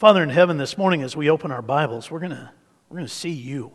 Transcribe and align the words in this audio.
Father 0.00 0.22
in 0.22 0.30
heaven, 0.30 0.56
this 0.56 0.78
morning 0.78 1.02
as 1.02 1.14
we 1.14 1.28
open 1.28 1.52
our 1.52 1.60
Bibles, 1.60 2.10
we're 2.10 2.20
going 2.20 2.30
we're 2.30 2.96
going 2.96 3.06
to 3.06 3.12
see 3.12 3.28
you. 3.28 3.70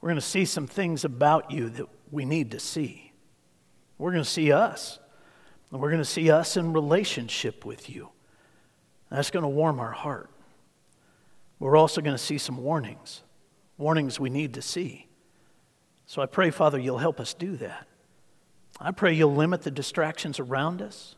We're 0.00 0.08
going 0.08 0.18
to 0.18 0.22
see 0.22 0.46
some 0.46 0.66
things 0.66 1.04
about 1.04 1.50
you 1.50 1.68
that 1.68 1.84
we 2.10 2.24
need 2.24 2.52
to 2.52 2.58
see. 2.58 3.12
We're 3.98 4.12
going 4.12 4.24
to 4.24 4.30
see 4.30 4.52
us. 4.52 4.98
And 5.70 5.82
we're 5.82 5.90
going 5.90 6.00
to 6.00 6.08
see 6.08 6.30
us 6.30 6.56
in 6.56 6.72
relationship 6.72 7.66
with 7.66 7.90
you. 7.90 8.08
That's 9.10 9.30
going 9.30 9.42
to 9.42 9.50
warm 9.50 9.80
our 9.80 9.92
heart. 9.92 10.30
We're 11.58 11.76
also 11.76 12.00
going 12.00 12.16
to 12.16 12.22
see 12.24 12.38
some 12.38 12.56
warnings, 12.56 13.22
warnings 13.76 14.18
we 14.18 14.30
need 14.30 14.54
to 14.54 14.62
see. 14.62 15.08
So 16.06 16.22
I 16.22 16.26
pray, 16.26 16.50
Father, 16.50 16.78
you'll 16.78 16.96
help 16.96 17.20
us 17.20 17.34
do 17.34 17.54
that. 17.58 17.86
I 18.80 18.92
pray 18.92 19.12
you'll 19.12 19.34
limit 19.34 19.60
the 19.60 19.70
distractions 19.70 20.40
around 20.40 20.80
us. 20.80 21.16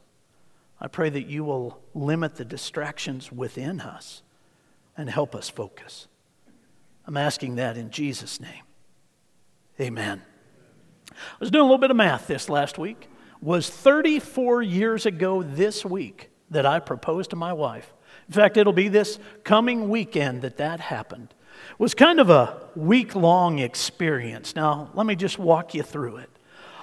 I 0.81 0.89
pray 0.89 1.11
that 1.11 1.27
you 1.27 1.45
will 1.45 1.79
limit 1.95 2.37
the 2.37 2.45
distractions 2.45 3.31
within 3.31 3.81
us 3.81 4.23
and 4.97 5.11
help 5.11 5.35
us 5.35 5.49
focus. 5.49 6.09
I'm 7.07 7.17
asking 7.17 7.57
that 7.57 7.77
in 7.77 7.91
Jesus' 7.91 8.41
name. 8.41 8.63
Amen. 9.81 10.23
I 11.11 11.15
was 11.39 11.51
doing 11.51 11.63
a 11.63 11.65
little 11.65 11.79
bit 11.79 11.91
of 11.91 11.97
math 11.97 12.27
this 12.27 12.49
last 12.49 12.79
week. 12.79 13.09
Was 13.43 13.69
34 13.69 14.63
years 14.63 15.07
ago 15.07 15.43
this 15.43 15.85
week 15.85 16.31
that 16.51 16.67
I 16.67 16.79
proposed 16.79 17.31
to 17.31 17.37
my 17.37 17.53
wife. 17.53 17.93
In 18.29 18.35
fact, 18.35 18.57
it'll 18.57 18.73
be 18.73 18.89
this 18.89 19.19
coming 19.45 19.89
weekend 19.89 20.43
that 20.43 20.59
that 20.59 20.81
happened. 20.81 21.35
It 21.73 21.81
was 21.81 21.95
kind 21.95 22.21
of 22.21 22.31
a 22.31 22.69
week 22.75 23.15
long 23.15 23.59
experience. 23.59 24.55
Now, 24.55 24.91
let 24.95 25.07
me 25.07 25.17
just 25.17 25.39
walk 25.39 25.75
you 25.75 25.83
through 25.83 26.19
it. 26.19 26.31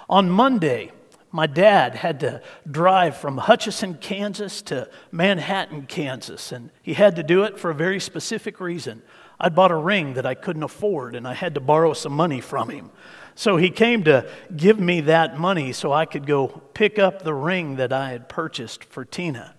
On 0.09 0.29
Monday, 0.29 0.91
my 1.37 1.45
dad 1.45 1.93
had 1.93 2.21
to 2.21 2.41
drive 2.69 3.15
from 3.15 3.37
Hutchinson, 3.37 3.93
Kansas 4.01 4.63
to 4.63 4.89
Manhattan, 5.11 5.85
Kansas, 5.85 6.51
and 6.51 6.71
he 6.81 6.95
had 6.95 7.15
to 7.17 7.21
do 7.21 7.43
it 7.43 7.59
for 7.59 7.69
a 7.69 7.75
very 7.75 7.99
specific 7.99 8.59
reason. 8.59 9.03
I'd 9.39 9.53
bought 9.53 9.69
a 9.69 9.75
ring 9.75 10.15
that 10.15 10.25
I 10.25 10.33
couldn't 10.33 10.63
afford, 10.63 11.13
and 11.13 11.27
I 11.27 11.35
had 11.35 11.53
to 11.53 11.59
borrow 11.59 11.93
some 11.93 12.13
money 12.13 12.41
from 12.41 12.69
him. 12.69 12.89
So 13.35 13.55
he 13.55 13.69
came 13.69 14.03
to 14.05 14.27
give 14.55 14.79
me 14.79 15.01
that 15.01 15.39
money 15.39 15.73
so 15.73 15.93
I 15.93 16.05
could 16.05 16.25
go 16.25 16.47
pick 16.73 16.97
up 16.97 17.21
the 17.21 17.35
ring 17.35 17.75
that 17.75 17.93
I 17.93 18.09
had 18.09 18.29
purchased 18.29 18.83
for 18.83 19.05
Tina. 19.05 19.53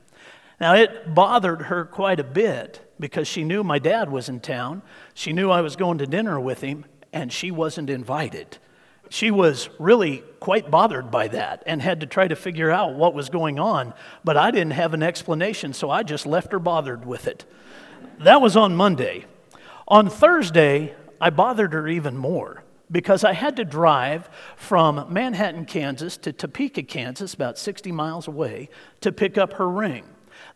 Now, 0.61 0.75
it 0.75 1.15
bothered 1.15 1.63
her 1.63 1.85
quite 1.85 2.19
a 2.19 2.25
bit 2.25 2.93
because 2.99 3.29
she 3.29 3.45
knew 3.45 3.63
my 3.63 3.79
dad 3.79 4.11
was 4.11 4.29
in 4.29 4.41
town. 4.41 4.83
She 5.15 5.33
knew 5.33 5.49
I 5.49 5.61
was 5.61 5.77
going 5.77 5.99
to 5.99 6.09
dinner 6.09 6.41
with 6.41 6.61
him, 6.61 6.87
and 7.13 7.33
she 7.33 7.53
wasn't 7.53 7.89
invited 7.89 8.59
she 9.09 9.31
was 9.31 9.69
really 9.79 10.23
quite 10.41 10.71
bothered 10.71 11.11
by 11.11 11.29
that 11.29 11.63
and 11.67 11.83
had 11.83 12.01
to 12.01 12.07
try 12.07 12.29
to 12.29 12.37
figure 12.37 12.71
out 12.71 12.95
what 12.95 13.15
was 13.15 13.29
going 13.29 13.59
on. 13.59 13.95
But 14.25 14.37
I 14.37 14.51
didn't 14.51 14.73
have 14.73 14.95
an 14.95 15.03
explanation, 15.03 15.73
so 15.73 15.91
I 15.91 16.03
just 16.03 16.27
left 16.27 16.53
her 16.53 16.59
bothered 16.59 17.05
with 17.05 17.27
it. 17.27 17.45
That 18.21 18.41
was 18.41 18.57
on 18.57 18.77
Monday. 18.77 19.25
On 19.87 20.09
Thursday, 20.09 20.95
I 21.21 21.31
bothered 21.31 21.73
her 21.73 21.89
even 21.89 22.17
more 22.17 22.63
because 22.91 23.25
I 23.25 23.33
had 23.33 23.57
to 23.57 23.65
drive 23.65 24.29
from 24.57 25.13
Manhattan, 25.13 25.65
Kansas 25.65 26.17
to 26.19 26.33
Topeka, 26.33 26.83
Kansas, 26.83 27.35
about 27.35 27.59
60 27.59 27.93
miles 27.93 28.29
away, 28.29 28.69
to 29.01 29.13
pick 29.13 29.37
up 29.37 29.55
her 29.55 29.69
ring. 29.69 30.05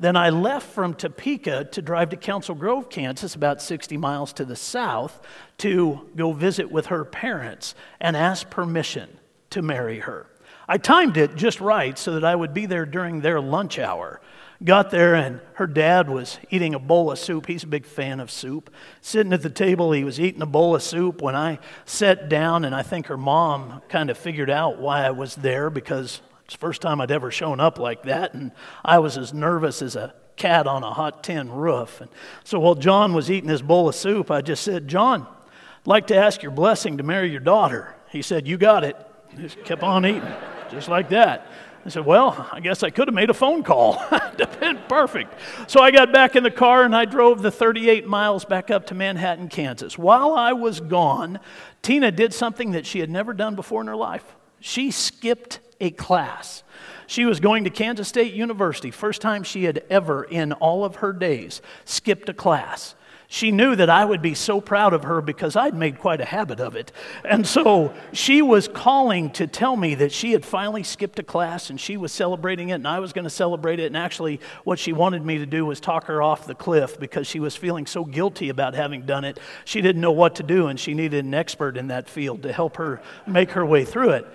Then 0.02 0.16
I 0.16 0.30
left 0.30 0.66
from 0.72 0.94
Topeka 0.94 1.66
to 1.66 1.80
drive 1.80 2.08
to 2.08 2.16
Council 2.16 2.56
Grove, 2.56 2.90
Kansas, 2.90 3.36
about 3.36 3.62
60 3.62 3.96
miles 3.96 4.32
to 4.32 4.44
the 4.44 4.56
south, 4.56 5.20
to 5.58 6.10
go 6.16 6.32
visit 6.32 6.72
with 6.72 6.86
her 6.86 7.04
parents 7.04 7.76
and 8.00 8.16
ask 8.16 8.50
permission 8.50 9.20
to 9.50 9.62
marry 9.62 10.00
her. 10.00 10.26
I 10.66 10.78
timed 10.78 11.16
it 11.16 11.36
just 11.36 11.60
right 11.60 11.96
so 11.96 12.14
that 12.14 12.24
I 12.24 12.34
would 12.34 12.52
be 12.52 12.66
there 12.66 12.84
during 12.84 13.20
their 13.20 13.40
lunch 13.40 13.78
hour. 13.78 14.20
Got 14.64 14.90
there, 14.90 15.14
and 15.14 15.40
her 15.54 15.68
dad 15.68 16.10
was 16.10 16.40
eating 16.50 16.74
a 16.74 16.80
bowl 16.80 17.12
of 17.12 17.20
soup. 17.20 17.46
He's 17.46 17.62
a 17.62 17.68
big 17.68 17.86
fan 17.86 18.18
of 18.18 18.28
soup. 18.28 18.70
Sitting 19.02 19.32
at 19.32 19.42
the 19.42 19.50
table, 19.50 19.92
he 19.92 20.02
was 20.02 20.18
eating 20.18 20.42
a 20.42 20.46
bowl 20.46 20.74
of 20.74 20.82
soup. 20.82 21.22
When 21.22 21.36
I 21.36 21.60
sat 21.84 22.28
down, 22.28 22.64
and 22.64 22.74
I 22.74 22.82
think 22.82 23.06
her 23.06 23.16
mom 23.16 23.82
kind 23.88 24.10
of 24.10 24.18
figured 24.18 24.50
out 24.50 24.80
why 24.80 25.06
I 25.06 25.12
was 25.12 25.36
there 25.36 25.70
because 25.70 26.22
the 26.52 26.58
first 26.58 26.82
time 26.82 27.00
I'd 27.00 27.10
ever 27.10 27.30
shown 27.30 27.60
up 27.60 27.78
like 27.78 28.04
that, 28.04 28.34
and 28.34 28.52
I 28.84 28.98
was 28.98 29.18
as 29.18 29.32
nervous 29.32 29.82
as 29.82 29.96
a 29.96 30.14
cat 30.36 30.66
on 30.66 30.82
a 30.82 30.92
hot 30.92 31.22
tin 31.22 31.50
roof. 31.50 32.00
And 32.00 32.10
so 32.44 32.60
while 32.60 32.74
John 32.74 33.12
was 33.12 33.30
eating 33.30 33.50
his 33.50 33.62
bowl 33.62 33.88
of 33.88 33.94
soup, 33.94 34.30
I 34.30 34.40
just 34.40 34.62
said, 34.62 34.88
John, 34.88 35.26
I'd 35.26 35.86
like 35.86 36.06
to 36.08 36.16
ask 36.16 36.42
your 36.42 36.52
blessing 36.52 36.98
to 36.98 37.02
marry 37.02 37.30
your 37.30 37.40
daughter. 37.40 37.94
He 38.10 38.22
said, 38.22 38.46
You 38.46 38.56
got 38.56 38.84
it. 38.84 38.96
Just 39.36 39.62
kept 39.64 39.82
on 39.82 40.04
eating, 40.04 40.22
just 40.70 40.88
like 40.88 41.08
that. 41.08 41.46
I 41.84 41.88
said, 41.88 42.06
Well, 42.06 42.48
I 42.52 42.60
guess 42.60 42.82
I 42.82 42.90
could 42.90 43.08
have 43.08 43.14
made 43.14 43.30
a 43.30 43.34
phone 43.34 43.62
call. 43.62 44.02
Been 44.60 44.78
perfect. 44.88 45.34
So 45.66 45.82
I 45.82 45.90
got 45.90 46.12
back 46.12 46.36
in 46.36 46.44
the 46.44 46.50
car 46.50 46.84
and 46.84 46.94
I 46.94 47.04
drove 47.04 47.42
the 47.42 47.50
38 47.50 48.06
miles 48.06 48.44
back 48.44 48.70
up 48.70 48.86
to 48.86 48.94
Manhattan, 48.94 49.48
Kansas. 49.48 49.98
While 49.98 50.34
I 50.34 50.52
was 50.52 50.78
gone, 50.78 51.40
Tina 51.82 52.12
did 52.12 52.32
something 52.32 52.70
that 52.72 52.86
she 52.86 53.00
had 53.00 53.10
never 53.10 53.32
done 53.32 53.56
before 53.56 53.80
in 53.80 53.88
her 53.88 53.96
life. 53.96 54.36
She 54.60 54.92
skipped 54.92 55.58
a 55.82 55.90
class. 55.90 56.62
She 57.06 57.26
was 57.26 57.40
going 57.40 57.64
to 57.64 57.70
Kansas 57.70 58.08
State 58.08 58.32
University, 58.32 58.90
first 58.90 59.20
time 59.20 59.42
she 59.42 59.64
had 59.64 59.84
ever 59.90 60.24
in 60.24 60.52
all 60.52 60.84
of 60.84 60.96
her 60.96 61.12
days 61.12 61.60
skipped 61.84 62.30
a 62.30 62.34
class. 62.34 62.94
She 63.32 63.50
knew 63.50 63.74
that 63.76 63.88
I 63.88 64.04
would 64.04 64.20
be 64.20 64.34
so 64.34 64.60
proud 64.60 64.92
of 64.92 65.04
her 65.04 65.22
because 65.22 65.56
I'd 65.56 65.74
made 65.74 65.98
quite 65.98 66.20
a 66.20 66.24
habit 66.26 66.60
of 66.60 66.76
it. 66.76 66.92
And 67.24 67.46
so 67.46 67.94
she 68.12 68.42
was 68.42 68.68
calling 68.68 69.30
to 69.30 69.46
tell 69.46 69.74
me 69.74 69.94
that 69.94 70.12
she 70.12 70.32
had 70.32 70.44
finally 70.44 70.82
skipped 70.82 71.18
a 71.18 71.22
class 71.22 71.70
and 71.70 71.80
she 71.80 71.96
was 71.96 72.12
celebrating 72.12 72.68
it 72.68 72.74
and 72.74 72.86
I 72.86 73.00
was 73.00 73.14
going 73.14 73.24
to 73.24 73.30
celebrate 73.30 73.80
it. 73.80 73.86
And 73.86 73.96
actually, 73.96 74.38
what 74.64 74.78
she 74.78 74.92
wanted 74.92 75.24
me 75.24 75.38
to 75.38 75.46
do 75.46 75.64
was 75.64 75.80
talk 75.80 76.04
her 76.04 76.20
off 76.20 76.46
the 76.46 76.54
cliff 76.54 77.00
because 77.00 77.26
she 77.26 77.40
was 77.40 77.56
feeling 77.56 77.86
so 77.86 78.04
guilty 78.04 78.50
about 78.50 78.74
having 78.74 79.06
done 79.06 79.24
it. 79.24 79.40
She 79.64 79.80
didn't 79.80 80.02
know 80.02 80.12
what 80.12 80.34
to 80.34 80.42
do 80.42 80.66
and 80.66 80.78
she 80.78 80.92
needed 80.92 81.24
an 81.24 81.32
expert 81.32 81.78
in 81.78 81.88
that 81.88 82.10
field 82.10 82.42
to 82.42 82.52
help 82.52 82.76
her 82.76 83.00
make 83.26 83.52
her 83.52 83.64
way 83.64 83.86
through 83.86 84.10
it. 84.10 84.26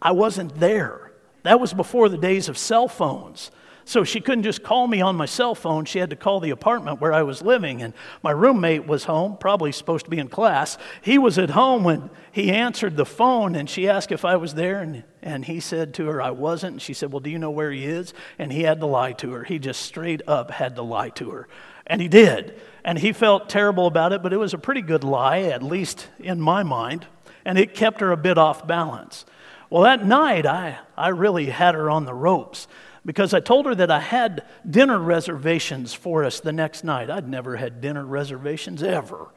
I 0.00 0.12
wasn't 0.12 0.58
there. 0.58 1.12
That 1.42 1.60
was 1.60 1.72
before 1.72 2.08
the 2.08 2.18
days 2.18 2.48
of 2.48 2.58
cell 2.58 2.88
phones. 2.88 3.50
So 3.88 4.04
she 4.04 4.20
couldn't 4.20 4.42
just 4.42 4.62
call 4.62 4.86
me 4.86 5.00
on 5.00 5.16
my 5.16 5.24
cell 5.24 5.54
phone. 5.54 5.86
She 5.86 5.98
had 5.98 6.10
to 6.10 6.16
call 6.16 6.40
the 6.40 6.50
apartment 6.50 7.00
where 7.00 7.14
I 7.14 7.22
was 7.22 7.40
living. 7.40 7.80
And 7.80 7.94
my 8.22 8.32
roommate 8.32 8.86
was 8.86 9.04
home, 9.04 9.38
probably 9.38 9.72
supposed 9.72 10.04
to 10.04 10.10
be 10.10 10.18
in 10.18 10.28
class. 10.28 10.76
He 11.00 11.16
was 11.16 11.38
at 11.38 11.48
home 11.48 11.84
when 11.84 12.10
he 12.30 12.52
answered 12.52 12.98
the 12.98 13.06
phone 13.06 13.54
and 13.54 13.68
she 13.68 13.88
asked 13.88 14.12
if 14.12 14.26
I 14.26 14.36
was 14.36 14.52
there. 14.52 14.80
And, 14.80 15.04
and 15.22 15.42
he 15.42 15.58
said 15.58 15.94
to 15.94 16.06
her, 16.08 16.20
I 16.20 16.32
wasn't. 16.32 16.72
And 16.74 16.82
she 16.82 16.92
said, 16.92 17.10
Well, 17.10 17.20
do 17.20 17.30
you 17.30 17.38
know 17.38 17.50
where 17.50 17.72
he 17.72 17.86
is? 17.86 18.12
And 18.38 18.52
he 18.52 18.64
had 18.64 18.80
to 18.80 18.86
lie 18.86 19.12
to 19.12 19.32
her. 19.32 19.44
He 19.44 19.58
just 19.58 19.80
straight 19.80 20.20
up 20.28 20.50
had 20.50 20.76
to 20.76 20.82
lie 20.82 21.08
to 21.08 21.30
her. 21.30 21.48
And 21.86 22.02
he 22.02 22.08
did. 22.08 22.60
And 22.84 22.98
he 22.98 23.14
felt 23.14 23.48
terrible 23.48 23.86
about 23.86 24.12
it, 24.12 24.22
but 24.22 24.34
it 24.34 24.38
was 24.38 24.52
a 24.52 24.58
pretty 24.58 24.82
good 24.82 25.02
lie, 25.02 25.44
at 25.44 25.62
least 25.62 26.08
in 26.18 26.42
my 26.42 26.62
mind. 26.62 27.06
And 27.46 27.58
it 27.58 27.72
kept 27.72 28.02
her 28.02 28.12
a 28.12 28.18
bit 28.18 28.36
off 28.36 28.66
balance. 28.66 29.24
Well, 29.70 29.82
that 29.82 30.06
night, 30.06 30.46
I, 30.46 30.78
I 30.96 31.08
really 31.08 31.46
had 31.46 31.74
her 31.74 31.90
on 31.90 32.04
the 32.04 32.14
ropes 32.14 32.68
because 33.04 33.34
I 33.34 33.40
told 33.40 33.66
her 33.66 33.74
that 33.74 33.90
I 33.90 34.00
had 34.00 34.44
dinner 34.68 34.98
reservations 34.98 35.94
for 35.94 36.24
us 36.24 36.40
the 36.40 36.52
next 36.52 36.84
night. 36.84 37.10
I'd 37.10 37.28
never 37.28 37.56
had 37.56 37.80
dinner 37.80 38.04
reservations 38.04 38.82
ever. 38.82 39.28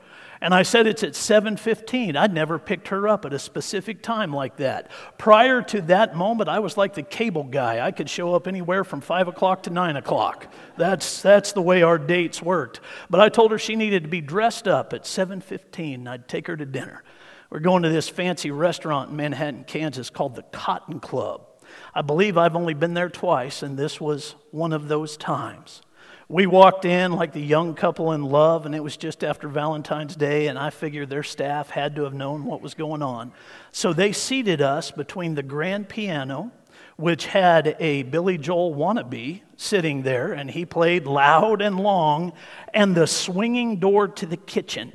And 0.44 0.56
I 0.56 0.64
said 0.64 0.88
it's 0.88 1.04
at 1.04 1.16
7:15. 1.16 2.18
I'd 2.18 2.34
never 2.34 2.58
picked 2.58 2.88
her 2.88 3.08
up 3.08 3.26
at 3.26 3.34
a 3.34 3.38
specific 3.38 4.02
time 4.02 4.34
like 4.34 4.58
that. 4.58 4.90
Prior 5.20 5.62
to 5.64 5.82
that 5.84 6.16
moment, 6.16 6.50
I 6.50 6.60
was 6.60 6.78
like 6.78 6.96
the 6.96 7.04
cable 7.04 7.44
guy. 7.44 7.86
I 7.86 7.92
could 7.92 8.10
show 8.10 8.34
up 8.34 8.48
anywhere 8.48 8.84
from 8.84 9.02
five 9.02 9.28
o'clock 9.28 9.64
to 9.64 9.70
nine 9.70 9.98
o'clock. 9.98 10.52
That's 10.78 11.22
that's 11.22 11.52
the 11.52 11.62
way 11.62 11.84
our 11.84 12.00
dates 12.00 12.42
worked. 12.42 12.80
But 13.08 13.22
I 13.22 13.30
told 13.30 13.52
her 13.52 13.60
she 13.60 13.76
needed 13.76 14.04
to 14.04 14.10
be 14.10 14.22
dressed 14.22 14.68
up 14.68 14.94
at 14.94 15.06
7:15. 15.06 15.94
and 15.94 16.10
I'd 16.10 16.28
take 16.28 16.48
her 16.48 16.58
to 16.58 16.66
dinner. 16.66 17.04
We're 17.52 17.60
going 17.60 17.84
to 17.84 17.90
this 17.90 18.08
fancy 18.08 18.50
restaurant 18.50 19.10
in 19.10 19.18
Manhattan, 19.18 19.66
Kansas 19.66 20.10
called 20.10 20.36
the 20.36 20.44
Cotton 20.54 21.02
Club. 21.02 21.42
I 21.94 22.02
believe 22.02 22.38
I've 22.38 22.56
only 22.56 22.74
been 22.74 22.94
there 22.94 23.10
twice, 23.10 23.62
and 23.62 23.78
this 23.78 24.00
was 24.00 24.36
one 24.52 24.72
of 24.72 24.88
those 24.88 25.18
times. 25.18 25.82
We 26.30 26.46
walked 26.46 26.86
in 26.86 27.12
like 27.12 27.34
the 27.34 27.42
young 27.42 27.74
couple 27.74 28.14
in 28.14 28.24
love, 28.24 28.66
and 28.66 28.74
it 28.74 28.82
was 28.82 28.96
just 28.96 29.22
after 29.22 29.50
Valentine's 29.50 30.16
Day, 30.16 30.48
and 30.48 30.58
I 30.58 30.70
figured 30.70 31.10
their 31.10 31.24
staff 31.24 31.70
had 31.70 31.94
to 31.98 32.06
have 32.06 32.14
known 32.14 32.46
what 32.46 32.62
was 32.62 32.74
going 32.74 33.02
on. 33.02 33.34
So 33.74 33.92
they 33.92 34.14
seated 34.14 34.62
us 34.62 34.90
between 34.90 35.36
the 35.36 35.44
grand 35.44 35.90
piano, 35.90 36.54
which 36.96 37.26
had 37.26 37.76
a 37.82 38.04
Billy 38.04 38.38
Joel 38.38 38.74
wannabe 38.74 39.42
sitting 39.58 40.04
there, 40.04 40.32
and 40.32 40.50
he 40.50 40.66
played 40.66 41.06
loud 41.06 41.62
and 41.62 41.78
long, 41.78 42.32
and 42.74 42.96
the 42.96 43.08
swinging 43.08 43.82
door 43.82 44.08
to 44.08 44.26
the 44.26 44.38
kitchen. 44.38 44.94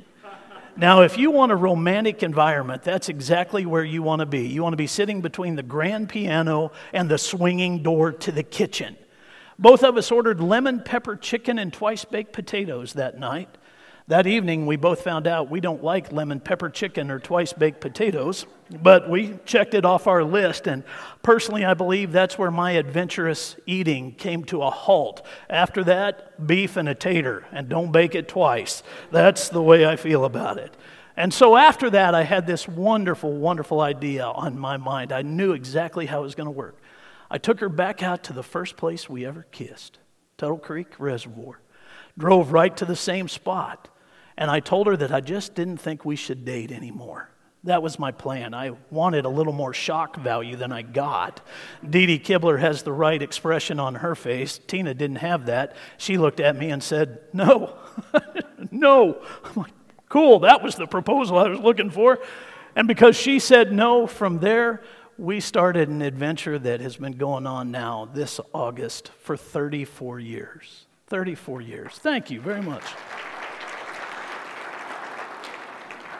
Now, 0.77 1.01
if 1.01 1.17
you 1.17 1.31
want 1.31 1.51
a 1.51 1.55
romantic 1.55 2.21
environment, 2.21 2.83
that's 2.83 3.09
exactly 3.09 3.65
where 3.65 3.83
you 3.83 4.03
want 4.03 4.19
to 4.19 4.27
be. 4.27 4.47
You 4.47 4.61
want 4.61 4.73
to 4.73 4.77
be 4.77 4.85
sitting 4.85 5.21
between 5.21 5.55
the 5.55 5.63
grand 5.63 6.07
piano 6.07 6.71
and 6.93 7.09
the 7.09 7.17
swinging 7.17 7.81
door 7.81 8.11
to 8.11 8.31
the 8.31 8.43
kitchen. 8.43 8.95
Both 9.57 9.83
of 9.83 9.97
us 9.97 10.11
ordered 10.11 10.39
lemon 10.39 10.81
pepper 10.81 11.15
chicken 11.15 11.57
and 11.57 11.73
twice 11.73 12.05
baked 12.05 12.31
potatoes 12.31 12.93
that 12.93 13.17
night. 13.17 13.49
That 14.09 14.25
evening, 14.25 14.65
we 14.65 14.77
both 14.77 15.01
found 15.01 15.27
out 15.27 15.49
we 15.49 15.59
don't 15.59 15.83
like 15.83 16.13
lemon 16.13 16.39
pepper 16.39 16.69
chicken 16.69 17.11
or 17.11 17.19
twice 17.19 17.51
baked 17.51 17.81
potatoes, 17.81 18.45
but 18.81 19.09
we 19.09 19.37
checked 19.43 19.73
it 19.73 19.83
off 19.83 20.07
our 20.07 20.23
list. 20.23 20.65
And 20.65 20.85
personally, 21.23 21.65
I 21.65 21.73
believe 21.73 22.13
that's 22.13 22.37
where 22.37 22.49
my 22.49 22.71
adventurous 22.71 23.57
eating 23.65 24.13
came 24.13 24.45
to 24.45 24.63
a 24.63 24.69
halt. 24.69 25.25
After 25.49 25.83
that, 25.83 26.47
beef 26.47 26.77
and 26.77 26.87
a 26.87 26.95
tater, 26.95 27.45
and 27.51 27.67
don't 27.67 27.91
bake 27.91 28.15
it 28.15 28.29
twice. 28.29 28.81
That's 29.11 29.49
the 29.49 29.61
way 29.61 29.85
I 29.85 29.97
feel 29.97 30.23
about 30.23 30.57
it. 30.57 30.73
And 31.17 31.33
so 31.33 31.57
after 31.57 31.89
that, 31.89 32.15
I 32.15 32.23
had 32.23 32.47
this 32.47 32.65
wonderful, 32.65 33.33
wonderful 33.33 33.81
idea 33.81 34.23
on 34.23 34.57
my 34.57 34.77
mind. 34.77 35.11
I 35.11 35.21
knew 35.21 35.51
exactly 35.51 36.05
how 36.05 36.19
it 36.19 36.23
was 36.23 36.35
going 36.35 36.47
to 36.47 36.51
work. 36.51 36.77
I 37.29 37.39
took 37.39 37.59
her 37.59 37.67
back 37.67 38.01
out 38.01 38.23
to 38.25 38.33
the 38.33 38.41
first 38.41 38.77
place 38.77 39.09
we 39.09 39.25
ever 39.25 39.45
kissed 39.51 39.99
Tuttle 40.37 40.59
Creek 40.59 40.97
Reservoir. 40.97 41.59
Drove 42.17 42.53
right 42.53 42.75
to 42.77 42.85
the 42.85 42.95
same 42.95 43.27
spot. 43.27 43.89
And 44.37 44.51
I 44.51 44.59
told 44.59 44.87
her 44.87 44.97
that 44.97 45.11
I 45.11 45.21
just 45.21 45.55
didn't 45.55 45.77
think 45.77 46.05
we 46.05 46.15
should 46.15 46.45
date 46.45 46.71
anymore. 46.71 47.29
That 47.63 47.81
was 47.81 47.97
my 47.97 48.11
plan. 48.11 48.53
I 48.53 48.71
wanted 48.91 49.25
a 49.25 49.29
little 49.29 49.51
more 49.51 49.73
shock 49.73 50.15
value 50.15 50.55
than 50.55 50.71
I 50.71 50.83
got. 50.83 51.41
Dee 51.87 52.05
Dee 52.05 52.19
Kibler 52.19 52.59
has 52.59 52.83
the 52.83 52.93
right 52.93 53.21
expression 53.21 53.79
on 53.79 53.95
her 53.95 54.15
face. 54.15 54.59
Tina 54.67 54.93
didn't 54.93 55.17
have 55.17 55.47
that. 55.47 55.75
She 55.97 56.17
looked 56.17 56.39
at 56.39 56.55
me 56.55 56.69
and 56.69 56.81
said, 56.81 57.19
No, 57.33 57.75
no. 58.71 59.21
I'm 59.43 59.53
like, 59.55 59.73
cool, 60.07 60.39
that 60.39 60.63
was 60.63 60.75
the 60.75 60.87
proposal 60.87 61.37
I 61.37 61.49
was 61.49 61.59
looking 61.59 61.89
for. 61.89 62.19
And 62.75 62.87
because 62.87 63.15
she 63.15 63.39
said 63.39 63.73
no, 63.73 64.05
from 64.05 64.39
there, 64.39 64.83
we 65.17 65.39
started 65.39 65.89
an 65.89 66.03
adventure 66.03 66.59
that 66.59 66.79
has 66.79 66.95
been 66.95 67.13
going 67.13 67.47
on 67.47 67.71
now 67.71 68.07
this 68.13 68.39
August 68.53 69.09
for 69.19 69.35
34 69.35 70.19
years. 70.19 70.85
34 71.07 71.61
years. 71.61 71.93
Thank 71.93 72.29
you 72.29 72.39
very 72.39 72.61
much. 72.61 72.83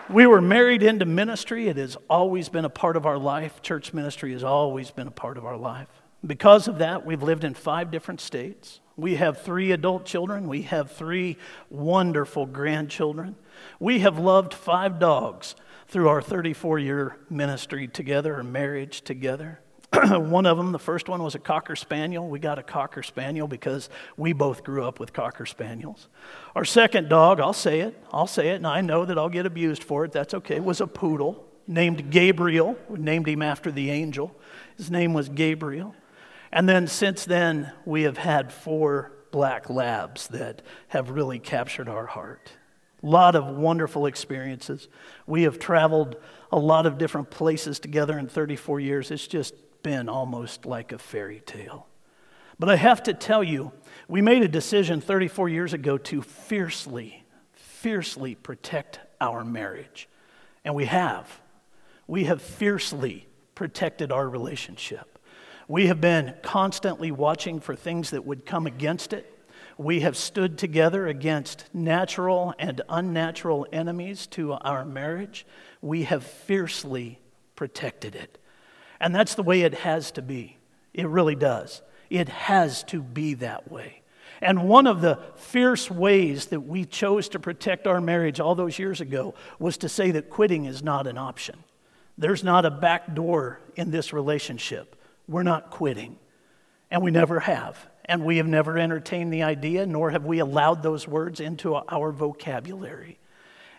We 0.09 0.25
were 0.25 0.39
married 0.39 0.83
into 0.83 1.05
ministry. 1.05 1.67
It 1.67 1.75
has 1.75 1.97
always 2.09 2.47
been 2.47 2.63
a 2.63 2.69
part 2.69 2.95
of 2.95 3.05
our 3.05 3.17
life. 3.17 3.61
Church 3.61 3.93
ministry 3.93 4.31
has 4.31 4.43
always 4.43 4.89
been 4.89 5.07
a 5.07 5.11
part 5.11 5.37
of 5.37 5.45
our 5.45 5.57
life. 5.57 5.89
Because 6.25 6.69
of 6.69 6.77
that, 6.77 7.05
we've 7.05 7.21
lived 7.21 7.43
in 7.43 7.53
five 7.53 7.91
different 7.91 8.21
states. 8.21 8.79
We 8.95 9.15
have 9.15 9.41
three 9.41 9.73
adult 9.73 10.05
children. 10.05 10.47
We 10.47 10.61
have 10.63 10.91
three 10.91 11.37
wonderful 11.69 12.45
grandchildren. 12.45 13.35
We 13.81 13.99
have 13.99 14.17
loved 14.17 14.53
five 14.53 14.97
dogs 14.97 15.55
through 15.87 16.07
our 16.07 16.21
34 16.21 16.79
year 16.79 17.17
ministry 17.29 17.87
together 17.87 18.39
or 18.39 18.43
marriage 18.43 19.01
together. 19.01 19.59
one 20.17 20.45
of 20.45 20.57
them, 20.57 20.71
the 20.71 20.79
first 20.79 21.07
one 21.07 21.23
was 21.23 21.35
a 21.35 21.39
Cocker 21.39 21.75
Spaniel. 21.75 22.27
We 22.27 22.39
got 22.39 22.59
a 22.59 22.63
Cocker 22.63 23.03
Spaniel 23.03 23.47
because 23.47 23.89
we 24.17 24.33
both 24.33 24.63
grew 24.63 24.83
up 24.83 24.99
with 24.99 25.13
Cocker 25.13 25.45
Spaniels. 25.45 26.07
Our 26.55 26.65
second 26.65 27.09
dog, 27.09 27.39
I'll 27.39 27.53
say 27.53 27.79
it, 27.81 27.97
I'll 28.11 28.27
say 28.27 28.49
it, 28.49 28.55
and 28.55 28.67
I 28.67 28.81
know 28.81 29.05
that 29.05 29.17
I'll 29.17 29.29
get 29.29 29.45
abused 29.45 29.83
for 29.83 30.03
it. 30.03 30.11
That's 30.11 30.33
okay, 30.33 30.59
was 30.59 30.81
a 30.81 30.87
poodle 30.87 31.45
named 31.67 32.11
Gabriel. 32.11 32.77
We 32.89 32.99
named 32.99 33.27
him 33.27 33.41
after 33.41 33.71
the 33.71 33.89
angel. 33.89 34.35
His 34.75 34.91
name 34.91 35.13
was 35.13 35.29
Gabriel. 35.29 35.95
And 36.51 36.67
then 36.67 36.87
since 36.87 37.25
then, 37.25 37.71
we 37.85 38.03
have 38.03 38.17
had 38.17 38.51
four 38.51 39.11
black 39.31 39.69
labs 39.69 40.27
that 40.29 40.61
have 40.89 41.11
really 41.11 41.39
captured 41.39 41.89
our 41.89 42.05
heart. 42.05 42.51
A 43.03 43.05
lot 43.05 43.35
of 43.35 43.45
wonderful 43.45 44.05
experiences. 44.05 44.87
We 45.27 45.43
have 45.43 45.59
traveled 45.59 46.15
a 46.51 46.57
lot 46.57 46.85
of 46.85 46.97
different 46.97 47.29
places 47.29 47.79
together 47.79 48.17
in 48.17 48.27
34 48.27 48.79
years. 48.79 49.11
It's 49.11 49.27
just 49.27 49.53
been 49.87 50.09
almost 50.09 50.65
like 50.65 50.91
a 50.91 50.97
fairy 50.97 51.41
tale. 51.45 51.87
But 52.59 52.67
I 52.67 52.75
have 52.75 53.03
to 53.03 53.13
tell 53.13 53.41
you, 53.41 53.71
we 54.09 54.21
made 54.21 54.43
a 54.43 54.47
decision 54.49 54.99
34 54.99 55.47
years 55.47 55.71
ago 55.71 55.97
to 55.97 56.21
fiercely, 56.21 57.23
fiercely 57.53 58.35
protect 58.35 58.99
our 59.21 59.45
marriage. 59.45 60.09
And 60.65 60.75
we 60.75 60.87
have. 60.87 61.39
We 62.05 62.25
have 62.25 62.41
fiercely 62.41 63.29
protected 63.55 64.11
our 64.11 64.27
relationship. 64.27 65.19
We 65.69 65.87
have 65.87 66.01
been 66.01 66.35
constantly 66.43 67.09
watching 67.09 67.61
for 67.61 67.73
things 67.73 68.09
that 68.09 68.25
would 68.25 68.45
come 68.45 68.67
against 68.67 69.13
it. 69.13 69.33
We 69.77 70.01
have 70.01 70.17
stood 70.17 70.57
together 70.57 71.07
against 71.07 71.63
natural 71.73 72.53
and 72.59 72.81
unnatural 72.89 73.65
enemies 73.71 74.27
to 74.31 74.51
our 74.51 74.83
marriage. 74.83 75.45
We 75.81 76.03
have 76.03 76.25
fiercely 76.25 77.21
protected 77.55 78.15
it. 78.15 78.37
And 78.99 79.13
that's 79.13 79.35
the 79.35 79.43
way 79.43 79.61
it 79.61 79.73
has 79.73 80.11
to 80.11 80.21
be. 80.21 80.57
It 80.93 81.07
really 81.07 81.35
does. 81.35 81.81
It 82.09 82.29
has 82.29 82.83
to 82.85 83.01
be 83.01 83.35
that 83.35 83.71
way. 83.71 84.01
And 84.41 84.67
one 84.67 84.87
of 84.87 85.01
the 85.01 85.19
fierce 85.35 85.89
ways 85.89 86.47
that 86.47 86.61
we 86.61 86.85
chose 86.85 87.29
to 87.29 87.39
protect 87.39 87.87
our 87.87 87.99
marriage 87.99 88.39
all 88.39 88.55
those 88.55 88.77
years 88.77 89.01
ago 89.01 89.33
was 89.59 89.77
to 89.77 89.89
say 89.89 90.11
that 90.11 90.29
quitting 90.29 90.65
is 90.65 90.83
not 90.83 91.07
an 91.07 91.17
option. 91.17 91.63
There's 92.17 92.43
not 92.43 92.65
a 92.65 92.71
back 92.71 93.13
door 93.13 93.59
in 93.75 93.91
this 93.91 94.13
relationship. 94.13 94.95
We're 95.27 95.43
not 95.43 95.71
quitting. 95.71 96.17
And 96.89 97.03
we 97.03 97.11
never 97.11 97.39
have. 97.39 97.77
And 98.05 98.23
we 98.23 98.37
have 98.37 98.47
never 98.47 98.77
entertained 98.77 99.33
the 99.33 99.43
idea, 99.43 99.85
nor 99.85 100.11
have 100.11 100.25
we 100.25 100.39
allowed 100.39 100.81
those 100.81 101.07
words 101.07 101.39
into 101.39 101.75
our 101.75 102.11
vocabulary. 102.11 103.19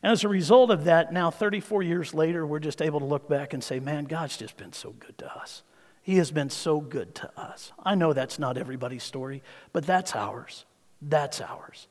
And 0.02 0.12
as 0.12 0.24
a 0.24 0.28
result 0.28 0.70
of 0.70 0.84
that, 0.84 1.12
now 1.12 1.30
34 1.30 1.82
years 1.82 2.14
later, 2.14 2.46
we're 2.46 2.60
just 2.60 2.80
able 2.80 3.00
to 3.00 3.06
look 3.06 3.28
back 3.28 3.52
and 3.52 3.62
say, 3.62 3.80
man, 3.80 4.04
God's 4.04 4.36
just 4.36 4.56
been 4.56 4.72
so 4.72 4.90
good 4.92 5.18
to 5.18 5.36
us. 5.36 5.62
He 6.02 6.16
has 6.16 6.30
been 6.30 6.50
so 6.50 6.80
good 6.80 7.14
to 7.16 7.30
us. 7.36 7.72
I 7.84 7.94
know 7.94 8.12
that's 8.12 8.38
not 8.38 8.56
everybody's 8.56 9.02
story, 9.02 9.42
but 9.72 9.84
that's 9.84 10.14
ours. 10.14 10.64
That's 11.02 11.40
ours. 11.40 11.88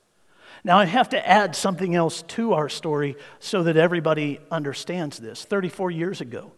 Now, 0.64 0.80
I 0.80 0.86
have 0.86 1.10
to 1.10 1.28
add 1.28 1.56
something 1.56 1.94
else 1.96 2.24
to 2.24 2.54
our 2.54 2.70
story 2.70 3.16
so 3.40 3.64
that 3.64 3.78
everybody 3.78 4.40
understands 4.50 5.18
this. 5.18 5.44
34 5.46 5.92
years 5.92 6.22
ago, 6.22 6.52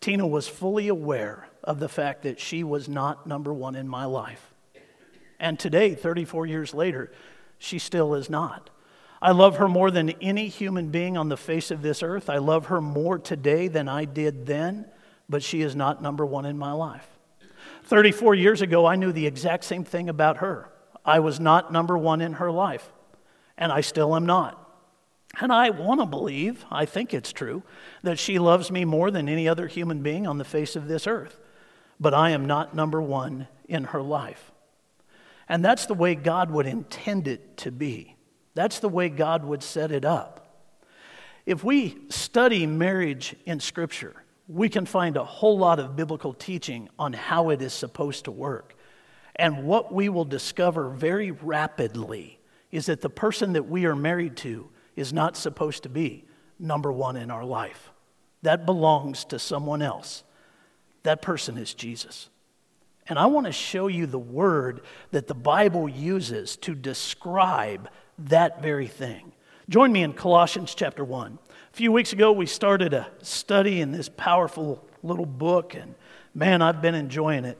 Tina 0.00 0.26
was 0.26 0.48
fully 0.48 0.88
aware 0.88 1.48
of 1.64 1.78
the 1.78 1.88
fact 1.88 2.22
that 2.22 2.40
she 2.40 2.64
was 2.64 2.88
not 2.88 3.26
number 3.26 3.52
one 3.52 3.76
in 3.76 3.88
my 3.88 4.04
life. 4.04 4.52
And 5.38 5.58
today, 5.58 5.94
34 5.94 6.46
years 6.46 6.74
later, 6.74 7.10
she 7.58 7.78
still 7.78 8.14
is 8.14 8.28
not. 8.28 8.70
I 9.22 9.32
love 9.32 9.56
her 9.56 9.68
more 9.68 9.90
than 9.90 10.10
any 10.20 10.48
human 10.48 10.88
being 10.88 11.16
on 11.16 11.28
the 11.28 11.36
face 11.36 11.70
of 11.70 11.82
this 11.82 12.02
earth. 12.02 12.30
I 12.30 12.38
love 12.38 12.66
her 12.66 12.80
more 12.80 13.18
today 13.18 13.68
than 13.68 13.88
I 13.88 14.06
did 14.06 14.46
then, 14.46 14.86
but 15.28 15.42
she 15.42 15.60
is 15.60 15.76
not 15.76 16.02
number 16.02 16.24
one 16.24 16.46
in 16.46 16.56
my 16.56 16.72
life. 16.72 17.06
34 17.84 18.34
years 18.34 18.62
ago, 18.62 18.86
I 18.86 18.96
knew 18.96 19.12
the 19.12 19.26
exact 19.26 19.64
same 19.64 19.84
thing 19.84 20.08
about 20.08 20.38
her. 20.38 20.70
I 21.04 21.20
was 21.20 21.38
not 21.38 21.72
number 21.72 21.98
one 21.98 22.20
in 22.20 22.34
her 22.34 22.50
life, 22.50 22.92
and 23.58 23.70
I 23.70 23.82
still 23.82 24.16
am 24.16 24.24
not. 24.24 24.56
And 25.38 25.52
I 25.52 25.70
want 25.70 26.00
to 26.00 26.06
believe, 26.06 26.64
I 26.70 26.86
think 26.86 27.12
it's 27.12 27.32
true, 27.32 27.62
that 28.02 28.18
she 28.18 28.38
loves 28.38 28.70
me 28.70 28.84
more 28.84 29.10
than 29.10 29.28
any 29.28 29.48
other 29.48 29.66
human 29.66 30.02
being 30.02 30.26
on 30.26 30.38
the 30.38 30.44
face 30.44 30.76
of 30.76 30.88
this 30.88 31.06
earth. 31.06 31.38
But 32.00 32.14
I 32.14 32.30
am 32.30 32.46
not 32.46 32.74
number 32.74 33.00
one 33.00 33.48
in 33.68 33.84
her 33.84 34.02
life. 34.02 34.50
And 35.48 35.64
that's 35.64 35.86
the 35.86 35.94
way 35.94 36.14
God 36.14 36.50
would 36.50 36.66
intend 36.66 37.28
it 37.28 37.56
to 37.58 37.70
be. 37.70 38.16
That's 38.54 38.80
the 38.80 38.88
way 38.88 39.08
God 39.08 39.44
would 39.44 39.62
set 39.62 39.92
it 39.92 40.04
up. 40.04 40.40
If 41.46 41.64
we 41.64 41.98
study 42.08 42.66
marriage 42.66 43.34
in 43.46 43.60
Scripture, 43.60 44.14
we 44.48 44.68
can 44.68 44.86
find 44.86 45.16
a 45.16 45.24
whole 45.24 45.58
lot 45.58 45.78
of 45.78 45.96
biblical 45.96 46.34
teaching 46.34 46.88
on 46.98 47.12
how 47.12 47.50
it 47.50 47.62
is 47.62 47.72
supposed 47.72 48.24
to 48.24 48.30
work. 48.30 48.74
And 49.36 49.64
what 49.64 49.92
we 49.92 50.08
will 50.08 50.24
discover 50.24 50.90
very 50.90 51.30
rapidly 51.30 52.40
is 52.70 52.86
that 52.86 53.00
the 53.00 53.10
person 53.10 53.52
that 53.54 53.68
we 53.68 53.86
are 53.86 53.96
married 53.96 54.36
to 54.38 54.68
is 54.96 55.12
not 55.12 55.36
supposed 55.36 55.84
to 55.84 55.88
be 55.88 56.24
number 56.58 56.92
one 56.92 57.16
in 57.16 57.30
our 57.30 57.44
life. 57.44 57.90
That 58.42 58.66
belongs 58.66 59.24
to 59.26 59.38
someone 59.38 59.82
else. 59.82 60.24
That 61.04 61.22
person 61.22 61.56
is 61.56 61.74
Jesus. 61.74 62.28
And 63.06 63.18
I 63.18 63.26
want 63.26 63.46
to 63.46 63.52
show 63.52 63.86
you 63.86 64.06
the 64.06 64.18
word 64.18 64.82
that 65.10 65.26
the 65.26 65.34
Bible 65.34 65.88
uses 65.88 66.56
to 66.58 66.74
describe 66.74 67.88
that 68.28 68.62
very 68.62 68.86
thing. 68.86 69.32
Join 69.68 69.92
me 69.92 70.02
in 70.02 70.12
Colossians 70.12 70.74
chapter 70.74 71.04
1. 71.04 71.38
A 71.72 71.76
few 71.76 71.92
weeks 71.92 72.12
ago, 72.12 72.32
we 72.32 72.46
started 72.46 72.92
a 72.92 73.08
study 73.22 73.80
in 73.80 73.92
this 73.92 74.08
powerful 74.08 74.84
little 75.02 75.26
book, 75.26 75.74
and 75.74 75.94
man, 76.34 76.62
I've 76.62 76.82
been 76.82 76.94
enjoying 76.94 77.44
it. 77.44 77.58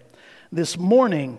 This 0.52 0.76
morning, 0.76 1.38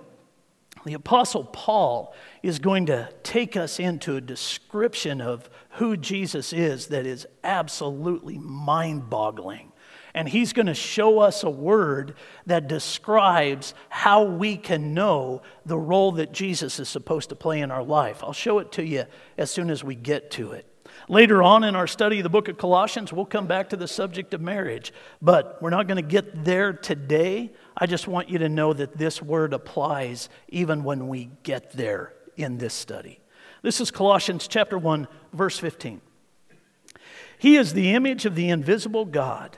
the 0.86 0.94
Apostle 0.94 1.44
Paul 1.44 2.16
is 2.42 2.60
going 2.60 2.88
to 2.88 3.10
take 3.24 3.56
us 3.56 3.80
into 3.80 4.16
a 4.16 4.22
description 4.22 5.22
of 5.22 5.50
who 5.72 5.98
Jesus 5.98 6.54
is 6.54 6.88
that 6.88 7.06
is 7.06 7.28
absolutely 7.44 8.38
mind 8.38 9.10
boggling. 9.10 9.71
And 10.14 10.28
he's 10.28 10.54
going 10.54 10.66
to 10.66 10.74
show 10.74 11.20
us 11.20 11.44
a 11.44 11.50
word 11.50 12.16
that 12.46 12.68
describes 12.68 13.74
how 13.90 14.24
we 14.24 14.58
can 14.58 14.94
know 14.94 15.42
the 15.66 15.78
role 15.78 16.12
that 16.14 16.32
Jesus 16.32 16.80
is 16.80 16.90
supposed 16.90 17.30
to 17.30 17.36
play 17.36 17.62
in 17.62 17.72
our 17.72 17.84
life. 17.84 18.24
I'll 18.24 18.34
show 18.34 18.60
it 18.60 18.72
to 18.74 18.86
you 18.86 19.06
as 19.38 19.52
soon 19.52 19.70
as 19.70 19.84
we 19.84 19.96
get 19.96 20.32
to 20.32 20.52
it. 20.52 20.68
Later 21.08 21.42
on 21.42 21.64
in 21.64 21.76
our 21.76 21.88
study 21.88 22.20
of 22.20 22.24
the 22.24 22.30
book 22.30 22.48
of 22.48 22.58
Colossians, 22.58 23.14
we'll 23.14 23.26
come 23.26 23.48
back 23.48 23.70
to 23.70 23.78
the 23.78 23.88
subject 23.88 24.34
of 24.34 24.42
marriage, 24.42 24.94
but 25.22 25.62
we're 25.62 25.70
not 25.70 25.88
going 25.88 26.02
to 26.02 26.08
get 26.08 26.44
there 26.44 26.74
today. 26.74 27.52
I 27.78 27.86
just 27.86 28.08
want 28.08 28.30
you 28.30 28.40
to 28.40 28.50
know 28.50 28.74
that 28.74 28.98
this 28.98 29.22
word 29.22 29.54
applies 29.54 30.30
even 30.50 30.84
when 30.84 31.08
we 31.08 31.32
get 31.44 31.72
there 31.72 32.14
in 32.36 32.58
this 32.58 32.74
study. 32.74 33.20
This 33.62 33.80
is 33.80 33.92
Colossians 33.92 34.48
chapter 34.48 34.78
1, 34.78 35.08
verse 35.34 35.58
15. 35.60 36.02
He 37.38 37.58
is 37.58 37.74
the 37.74 37.94
image 37.94 38.26
of 38.26 38.36
the 38.36 38.50
invisible 38.50 39.06
God, 39.06 39.58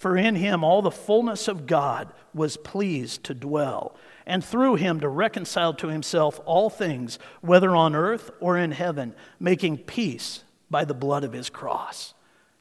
For 0.00 0.16
in 0.16 0.36
him 0.36 0.64
all 0.64 0.80
the 0.80 0.90
fullness 0.90 1.46
of 1.46 1.66
God 1.66 2.10
was 2.32 2.56
pleased 2.56 3.22
to 3.24 3.34
dwell 3.34 3.94
and 4.24 4.42
through 4.42 4.76
him 4.76 4.98
to 5.00 5.08
reconcile 5.10 5.74
to 5.74 5.88
himself 5.88 6.40
all 6.46 6.70
things, 6.70 7.18
whether 7.42 7.76
on 7.76 7.94
earth 7.94 8.30
or 8.40 8.56
in 8.56 8.72
heaven, 8.72 9.14
making 9.38 9.76
peace 9.76 10.42
by 10.70 10.86
the 10.86 10.94
blood 10.94 11.22
of 11.22 11.34
his 11.34 11.50
cross. 11.50 12.14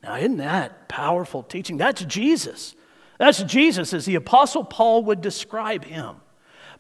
Now, 0.04 0.18
isn't 0.18 0.36
that 0.36 0.90
powerful 0.90 1.42
teaching? 1.42 1.78
That's 1.78 2.04
Jesus. 2.04 2.76
That's 3.20 3.42
Jesus 3.44 3.94
as 3.94 4.04
the 4.04 4.16
Apostle 4.16 4.66
Paul 4.66 5.06
would 5.06 5.22
describe 5.22 5.86
him. 5.86 6.18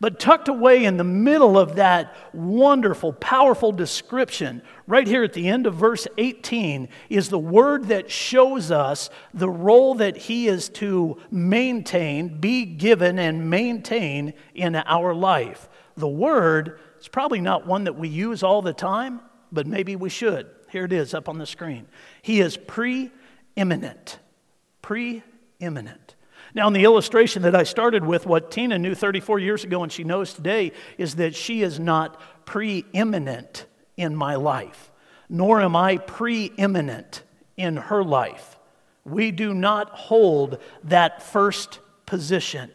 But 0.01 0.20
tucked 0.20 0.48
away 0.48 0.86
in 0.86 0.96
the 0.96 1.03
middle 1.03 1.60
of 1.60 1.75
that 1.75 2.15
wonderful, 2.32 3.12
powerful 3.12 3.74
description, 3.74 4.62
right 4.88 5.06
here 5.06 5.24
at 5.24 5.34
the 5.34 5.50
end 5.50 5.68
of 5.68 5.75
verse 5.75 6.08
18, 6.18 6.88
is 7.10 7.27
the 7.27 7.38
word 7.38 7.89
that 7.89 8.10
shows 8.10 8.72
us 8.72 9.10
the 9.34 9.50
role 9.50 9.96
that 9.96 10.15
he 10.15 10.48
is 10.48 10.70
to 10.70 11.18
maintain, 11.29 12.39
be 12.39 12.63
given, 12.63 13.20
and 13.20 13.50
maintain 13.50 14.34
in 14.56 14.75
our 14.75 15.13
life. 15.13 15.68
The 15.98 16.08
word 16.08 16.79
is 17.01 17.10
probably 17.10 17.41
not 17.41 17.68
one 17.68 17.84
that 17.84 17.98
we 17.98 18.08
use 18.08 18.41
all 18.41 18.62
the 18.62 18.74
time, 18.74 19.20
but 19.51 19.68
maybe 19.68 19.98
we 19.98 20.10
should. 20.10 20.48
Here 20.70 20.86
it 20.86 20.94
is 20.94 21.13
up 21.13 21.27
on 21.27 21.39
the 21.39 21.46
screen. 21.46 21.88
He 22.22 22.39
is 22.39 22.56
preeminent. 22.56 24.20
Preeminent. 24.82 26.15
Now, 26.56 26.68
in 26.68 26.74
the 26.74 26.84
illustration 26.84 27.44
that 27.44 27.56
I 27.56 27.63
started 27.63 28.03
with, 28.03 28.25
what 28.25 28.51
Tina 28.51 28.79
knew 28.79 28.96
34 28.96 29.39
years 29.39 29.63
ago 29.63 29.84
and 29.84 29.91
she 29.91 30.03
knows 30.03 30.34
today 30.34 30.72
is 30.98 31.15
that 31.15 31.36
she 31.36 31.62
is 31.62 31.79
not 31.79 32.20
preeminent 32.46 33.65
in 33.98 34.15
my 34.15 34.36
life, 34.36 34.91
nor 35.29 35.62
am 35.62 35.75
I 35.75 35.98
preeminent 35.98 37.24
in 37.56 37.77
her 37.77 38.03
life. 38.03 38.58
We 39.06 39.32
do 39.32 39.53
not 39.53 39.89
hold 39.91 40.58
that 40.86 41.22
first 41.22 41.79
position. 42.06 42.72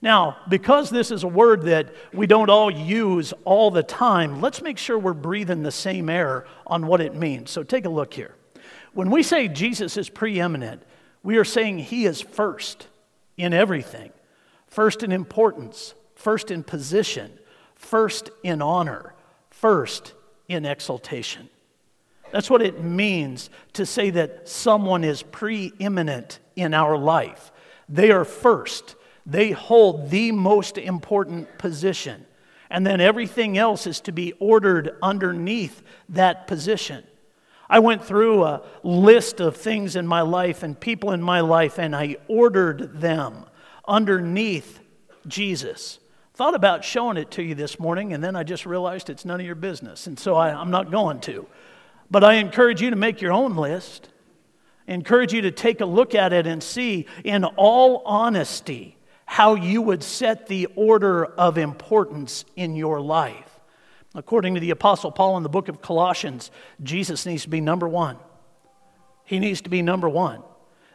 Now, 0.00 0.36
because 0.48 0.90
this 0.90 1.10
is 1.10 1.24
a 1.24 1.28
word 1.28 1.62
that 1.62 1.92
we 2.12 2.26
don't 2.26 2.50
all 2.50 2.70
use 2.70 3.32
all 3.44 3.70
the 3.70 3.82
time, 3.82 4.40
let's 4.40 4.62
make 4.62 4.78
sure 4.78 4.98
we're 4.98 5.12
breathing 5.12 5.62
the 5.62 5.72
same 5.72 6.08
air 6.08 6.46
on 6.66 6.86
what 6.86 7.00
it 7.00 7.14
means. 7.14 7.50
So 7.50 7.62
take 7.62 7.84
a 7.84 7.90
look 7.90 8.14
here. 8.14 8.34
When 8.94 9.10
we 9.10 9.22
say 9.22 9.48
Jesus 9.48 9.96
is 9.96 10.08
preeminent, 10.08 10.82
we 11.28 11.36
are 11.36 11.44
saying 11.44 11.78
he 11.78 12.06
is 12.06 12.22
first 12.22 12.86
in 13.36 13.52
everything 13.52 14.10
first 14.66 15.02
in 15.02 15.12
importance, 15.12 15.92
first 16.14 16.50
in 16.50 16.62
position, 16.62 17.30
first 17.74 18.30
in 18.42 18.62
honor, 18.62 19.12
first 19.50 20.14
in 20.48 20.64
exaltation. 20.64 21.50
That's 22.32 22.48
what 22.48 22.62
it 22.62 22.82
means 22.82 23.50
to 23.74 23.84
say 23.84 24.08
that 24.08 24.48
someone 24.48 25.04
is 25.04 25.22
preeminent 25.22 26.38
in 26.56 26.72
our 26.72 26.96
life. 26.96 27.52
They 27.90 28.10
are 28.10 28.24
first, 28.24 28.96
they 29.26 29.50
hold 29.50 30.08
the 30.08 30.32
most 30.32 30.78
important 30.78 31.58
position. 31.58 32.24
And 32.70 32.86
then 32.86 33.02
everything 33.02 33.58
else 33.58 33.86
is 33.86 34.00
to 34.00 34.12
be 34.12 34.32
ordered 34.38 34.96
underneath 35.02 35.82
that 36.08 36.46
position. 36.46 37.04
I 37.70 37.80
went 37.80 38.04
through 38.04 38.44
a 38.44 38.62
list 38.82 39.40
of 39.40 39.56
things 39.56 39.94
in 39.94 40.06
my 40.06 40.22
life 40.22 40.62
and 40.62 40.78
people 40.78 41.12
in 41.12 41.22
my 41.22 41.40
life, 41.40 41.78
and 41.78 41.94
I 41.94 42.16
ordered 42.26 43.00
them 43.00 43.44
underneath 43.86 44.80
Jesus. 45.26 45.98
Thought 46.34 46.54
about 46.54 46.84
showing 46.84 47.16
it 47.16 47.30
to 47.32 47.42
you 47.42 47.54
this 47.54 47.78
morning, 47.78 48.12
and 48.12 48.22
then 48.22 48.36
I 48.36 48.42
just 48.42 48.64
realized 48.64 49.10
it's 49.10 49.24
none 49.24 49.40
of 49.40 49.46
your 49.46 49.54
business, 49.54 50.06
and 50.06 50.18
so 50.18 50.36
I, 50.36 50.60
am 50.60 50.70
not 50.70 50.90
going 50.90 51.20
to. 51.22 51.46
But 52.10 52.24
I 52.24 52.34
encourage 52.34 52.80
you 52.80 52.90
to 52.90 52.96
make 52.96 53.20
your 53.20 53.32
own 53.32 53.56
list. 53.56 54.08
Encourage 54.86 55.34
you 55.34 55.42
to 55.42 55.50
take 55.50 55.82
a 55.82 55.84
look 55.84 56.14
at 56.14 56.32
it 56.32 56.46
and 56.46 56.62
see, 56.62 57.06
in 57.22 57.44
all 57.44 58.02
honesty, 58.06 58.96
how 59.26 59.56
you 59.56 59.82
would 59.82 60.02
set 60.02 60.46
the 60.46 60.66
order 60.74 61.26
of 61.26 61.58
importance 61.58 62.46
in 62.56 62.74
your 62.74 62.98
life. 62.98 63.47
According 64.14 64.54
to 64.54 64.60
the 64.60 64.70
Apostle 64.70 65.12
Paul 65.12 65.36
in 65.36 65.42
the 65.42 65.48
book 65.48 65.68
of 65.68 65.82
Colossians, 65.82 66.50
Jesus 66.82 67.26
needs 67.26 67.42
to 67.42 67.48
be 67.48 67.60
number 67.60 67.88
one. 67.88 68.16
He 69.24 69.38
needs 69.38 69.60
to 69.62 69.70
be 69.70 69.82
number 69.82 70.08
one. 70.08 70.42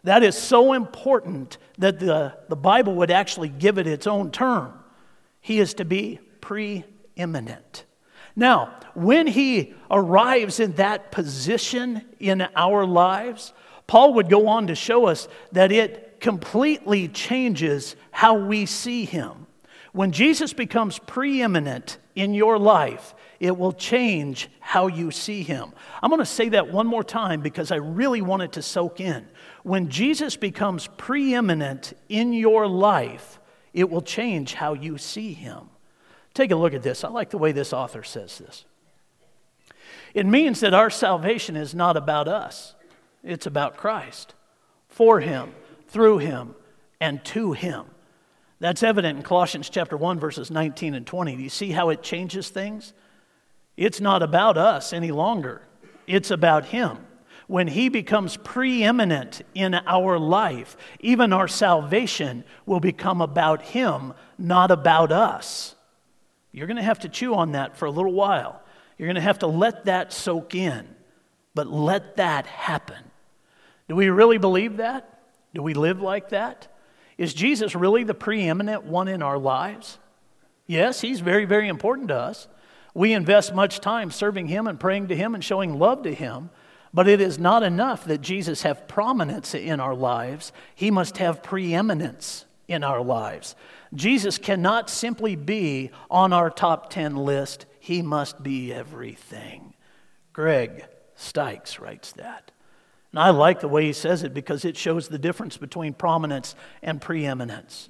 That 0.04 0.24
is 0.24 0.38
so 0.38 0.74
important 0.74 1.58
that 1.78 2.00
the, 2.00 2.36
the 2.50 2.56
Bible 2.56 2.96
would 2.96 3.12
actually 3.12 3.50
give 3.50 3.78
it 3.78 3.88
its 3.88 4.08
own 4.08 4.32
term. 4.32 4.74
He 5.40 5.60
is 5.60 5.76
to 5.76 5.86
be 5.86 6.20
preeminent. 6.42 7.86
Now, 8.36 8.80
when 8.96 9.28
he 9.28 9.74
arrives 9.92 10.60
in 10.60 10.74
that 10.74 11.12
position 11.12 12.04
in 12.20 12.48
our 12.56 12.86
lives, 12.86 13.54
Paul 13.88 14.16
would 14.16 14.30
go 14.30 14.48
on 14.48 14.68
to 14.68 14.76
show 14.76 15.06
us 15.06 15.28
that 15.52 15.72
it 15.72 16.20
completely 16.20 17.08
changes 17.08 17.96
how 18.12 18.34
we 18.36 18.66
see 18.66 19.06
him. 19.06 19.46
When 19.94 20.12
Jesus 20.12 20.54
becomes 20.54 20.98
preeminent 21.00 22.00
in 22.16 22.34
your 22.34 22.58
life, 22.58 23.14
it 23.40 23.58
will 23.58 23.74
change 23.74 24.50
how 24.60 24.88
you 24.88 25.12
see 25.12 25.44
him. 25.44 25.72
I'm 26.02 26.10
going 26.10 26.20
to 26.20 26.26
say 26.26 26.50
that 26.50 26.72
one 26.72 26.88
more 26.88 27.04
time 27.04 27.42
because 27.42 27.72
I 27.72 27.76
really 27.76 28.22
want 28.22 28.42
it 28.42 28.54
to 28.54 28.64
soak 28.64 29.00
in. 29.00 29.28
When 29.62 29.90
Jesus 29.90 30.36
becomes 30.36 30.88
preeminent 30.98 31.94
in 32.10 32.34
your 32.34 32.68
life, 32.68 33.40
it 33.72 33.88
will 33.90 34.02
change 34.02 34.56
how 34.56 34.74
you 34.74 34.98
see 34.98 35.34
him. 35.34 35.70
Take 36.34 36.50
a 36.50 36.56
look 36.56 36.74
at 36.74 36.82
this. 36.82 37.04
I 37.04 37.10
like 37.10 37.30
the 37.30 37.38
way 37.38 37.52
this 37.52 37.72
author 37.72 38.02
says 38.04 38.40
this. 38.40 38.66
It 40.16 40.26
means 40.26 40.60
that 40.62 40.74
our 40.74 40.90
salvation 40.90 41.56
is 41.56 41.76
not 41.76 41.98
about 41.98 42.28
us, 42.28 42.74
it's 43.24 43.46
about 43.46 43.78
Christ, 43.78 44.34
for 44.90 45.20
him, 45.20 45.54
through 45.88 46.18
him, 46.20 46.56
and 47.00 47.24
to 47.26 47.54
him. 47.54 47.86
That's 48.64 48.82
evident 48.82 49.18
in 49.18 49.24
Colossians 49.26 49.70
chapter 49.70 49.98
1 49.98 50.22
verses 50.22 50.50
19 50.50 50.94
and 50.94 51.06
20. 51.06 51.36
Do 51.36 51.44
you 51.44 51.50
see 51.50 51.72
how 51.72 51.90
it 51.90 52.02
changes 52.02 52.48
things? 52.48 52.94
It's 53.76 54.00
not 54.00 54.24
about 54.24 54.58
us 54.58 54.94
any 54.94 55.12
longer. 55.12 55.64
It's 56.08 56.32
about 56.32 56.68
him. 56.68 57.00
When 57.48 57.68
he 57.68 57.90
becomes 57.90 58.38
preeminent 58.38 59.42
in 59.54 59.74
our 59.74 60.18
life, 60.18 60.78
even 61.02 61.34
our 61.34 61.50
salvation 61.50 62.46
will 62.66 62.80
become 62.80 63.20
about 63.20 63.64
him, 63.64 64.14
not 64.38 64.72
about 64.72 65.12
us. 65.12 65.76
You're 66.54 66.68
going 66.68 66.78
to 66.78 66.84
have 66.84 67.00
to 67.00 67.10
chew 67.10 67.36
on 67.36 67.52
that 67.52 67.76
for 67.76 67.84
a 67.84 67.92
little 67.92 68.14
while. 68.14 68.62
You're 68.98 69.08
going 69.08 69.16
to 69.16 69.22
have 69.22 69.40
to 69.40 69.48
let 69.48 69.84
that 69.88 70.14
soak 70.14 70.56
in, 70.56 70.88
but 71.54 71.68
let 71.68 72.16
that 72.16 72.46
happen. 72.46 73.04
Do 73.90 73.98
we 73.98 74.08
really 74.08 74.38
believe 74.38 74.78
that? 74.78 75.20
Do 75.54 75.62
we 75.62 75.74
live 75.74 76.00
like 76.00 76.30
that? 76.30 76.70
Is 77.18 77.34
Jesus 77.34 77.76
really 77.76 78.04
the 78.04 78.14
preeminent 78.14 78.84
one 78.84 79.08
in 79.08 79.22
our 79.22 79.38
lives? 79.38 80.00
Yes, 80.68 81.02
he's 81.02 81.20
very, 81.20 81.46
very 81.46 81.68
important 81.68 82.08
to 82.10 82.16
us. 82.16 82.48
We 82.94 83.14
invest 83.14 83.54
much 83.54 83.80
time 83.80 84.12
serving 84.12 84.48
him 84.48 84.68
and 84.68 84.80
praying 84.80 85.08
to 85.08 85.16
him 85.16 85.34
and 85.34 85.44
showing 85.44 85.78
love 85.78 86.04
to 86.04 86.14
him. 86.14 86.50
But 86.94 87.08
it 87.08 87.22
is 87.22 87.40
not 87.40 87.64
enough 87.64 88.06
that 88.06 88.22
Jesus 88.22 88.62
have 88.62 88.88
prominence 88.88 89.56
in 89.56 89.80
our 89.80 89.96
lives. 89.96 90.52
He 90.76 90.92
must 90.92 91.18
have 91.18 91.42
preeminence 91.42 92.46
in 92.68 92.84
our 92.84 93.02
lives. 93.02 93.56
Jesus 93.96 94.38
cannot 94.38 94.90
simply 94.90 95.36
be 95.36 95.92
on 96.10 96.34
our 96.34 96.50
top 96.50 96.92
10 96.92 97.16
list. 97.16 97.66
He 97.80 98.02
must 98.02 98.44
be 98.44 98.72
everything. 98.72 99.74
Greg 100.34 100.86
Stikes 101.18 101.80
writes 101.80 102.12
that. 102.14 102.53
And 103.14 103.20
I 103.20 103.30
like 103.30 103.60
the 103.60 103.68
way 103.68 103.86
he 103.86 103.94
says 103.94 104.24
it 104.24 104.34
because 104.34 104.66
it 104.66 104.76
shows 104.76 105.08
the 105.08 105.20
difference 105.20 105.56
between 105.56 105.94
prominence 105.94 106.56
and 106.82 107.00
preeminence. 107.00 107.90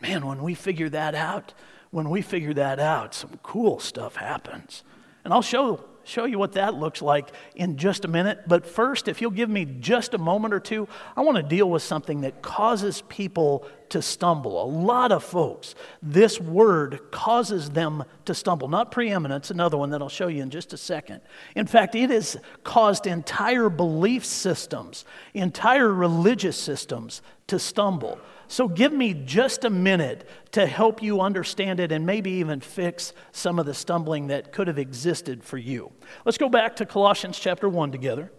Man, 0.00 0.26
when 0.26 0.42
we 0.42 0.54
figure 0.54 0.88
that 0.88 1.14
out, 1.14 1.52
when 1.90 2.08
we 2.08 2.22
figure 2.22 2.54
that 2.54 2.80
out, 2.80 3.14
some 3.14 3.38
cool 3.42 3.78
stuff 3.78 4.16
happens. 4.16 4.82
And 5.24 5.34
I'll 5.34 5.42
show, 5.42 5.84
show 6.06 6.24
you 6.24 6.38
what 6.38 6.52
that 6.52 6.74
looks 6.74 7.02
like 7.02 7.30
in 7.54 7.76
just 7.76 8.04
a 8.04 8.08
minute. 8.08 8.44
But 8.46 8.66
first, 8.66 9.08
if 9.08 9.20
you'll 9.20 9.30
give 9.30 9.50
me 9.50 9.64
just 9.64 10.14
a 10.14 10.18
moment 10.18 10.54
or 10.54 10.60
two, 10.60 10.88
I 11.16 11.22
want 11.22 11.36
to 11.36 11.42
deal 11.42 11.68
with 11.68 11.82
something 11.82 12.22
that 12.22 12.42
causes 12.42 13.02
people 13.08 13.66
to 13.90 14.02
stumble. 14.02 14.62
A 14.62 14.66
lot 14.66 15.12
of 15.12 15.22
folks, 15.22 15.74
this 16.02 16.40
word 16.40 17.00
causes 17.10 17.70
them 17.70 18.04
to 18.24 18.34
stumble. 18.34 18.68
Not 18.68 18.90
preeminence, 18.90 19.50
another 19.50 19.76
one 19.76 19.90
that 19.90 20.02
I'll 20.02 20.08
show 20.08 20.28
you 20.28 20.42
in 20.42 20.50
just 20.50 20.72
a 20.72 20.76
second. 20.76 21.20
In 21.54 21.66
fact, 21.66 21.94
it 21.94 22.10
has 22.10 22.36
caused 22.64 23.06
entire 23.06 23.68
belief 23.68 24.24
systems, 24.24 25.04
entire 25.34 25.92
religious 25.92 26.56
systems 26.56 27.22
to 27.46 27.58
stumble. 27.58 28.18
So 28.48 28.68
give 28.68 28.92
me 28.92 29.12
just 29.12 29.64
a 29.64 29.70
minute 29.70 30.28
to 30.52 30.66
help 30.66 31.02
you 31.02 31.20
understand 31.20 31.80
it 31.80 31.90
and 31.90 32.06
maybe 32.06 32.30
even 32.32 32.60
fix 32.60 33.12
some 33.32 33.58
of 33.58 33.66
the 33.66 33.74
stumbling 33.74 34.28
that 34.28 34.52
could 34.52 34.68
have 34.68 34.78
existed 34.78 35.42
for 35.42 35.58
you. 35.58 35.92
Let's 36.24 36.38
go 36.38 36.48
back 36.48 36.76
to 36.76 36.86
Colossians 36.86 37.38
chapter 37.38 37.68
1 37.68 37.90
together. 37.92 38.30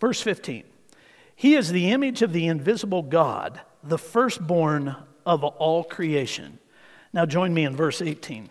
Verse 0.00 0.20
15 0.20 0.64
He 1.36 1.54
is 1.54 1.70
the 1.70 1.90
image 1.90 2.22
of 2.22 2.32
the 2.32 2.46
invisible 2.46 3.02
God, 3.02 3.60
the 3.82 3.98
firstborn 3.98 4.96
of 5.26 5.44
all 5.44 5.84
creation. 5.84 6.58
Now 7.12 7.26
join 7.26 7.52
me 7.52 7.64
in 7.64 7.76
verse 7.76 8.00
18. 8.00 8.48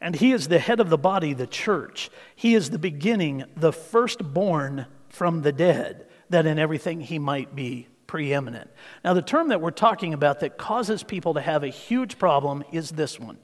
And 0.00 0.14
he 0.14 0.32
is 0.32 0.48
the 0.48 0.58
head 0.58 0.80
of 0.80 0.88
the 0.88 0.96
body, 0.96 1.34
the 1.34 1.46
church. 1.46 2.10
He 2.34 2.54
is 2.54 2.70
the 2.70 2.78
beginning, 2.78 3.44
the 3.56 3.72
firstborn 3.72 4.86
from 5.08 5.42
the 5.42 5.52
dead, 5.52 6.06
that 6.30 6.46
in 6.46 6.58
everything 6.58 7.00
he 7.00 7.18
might 7.18 7.54
be 7.54 7.86
preeminent. 8.06 8.70
Now, 9.04 9.14
the 9.14 9.22
term 9.22 9.48
that 9.48 9.60
we're 9.60 9.70
talking 9.70 10.14
about 10.14 10.40
that 10.40 10.58
causes 10.58 11.02
people 11.02 11.34
to 11.34 11.40
have 11.40 11.62
a 11.62 11.68
huge 11.68 12.18
problem 12.18 12.64
is 12.72 12.90
this 12.90 13.20
one 13.20 13.38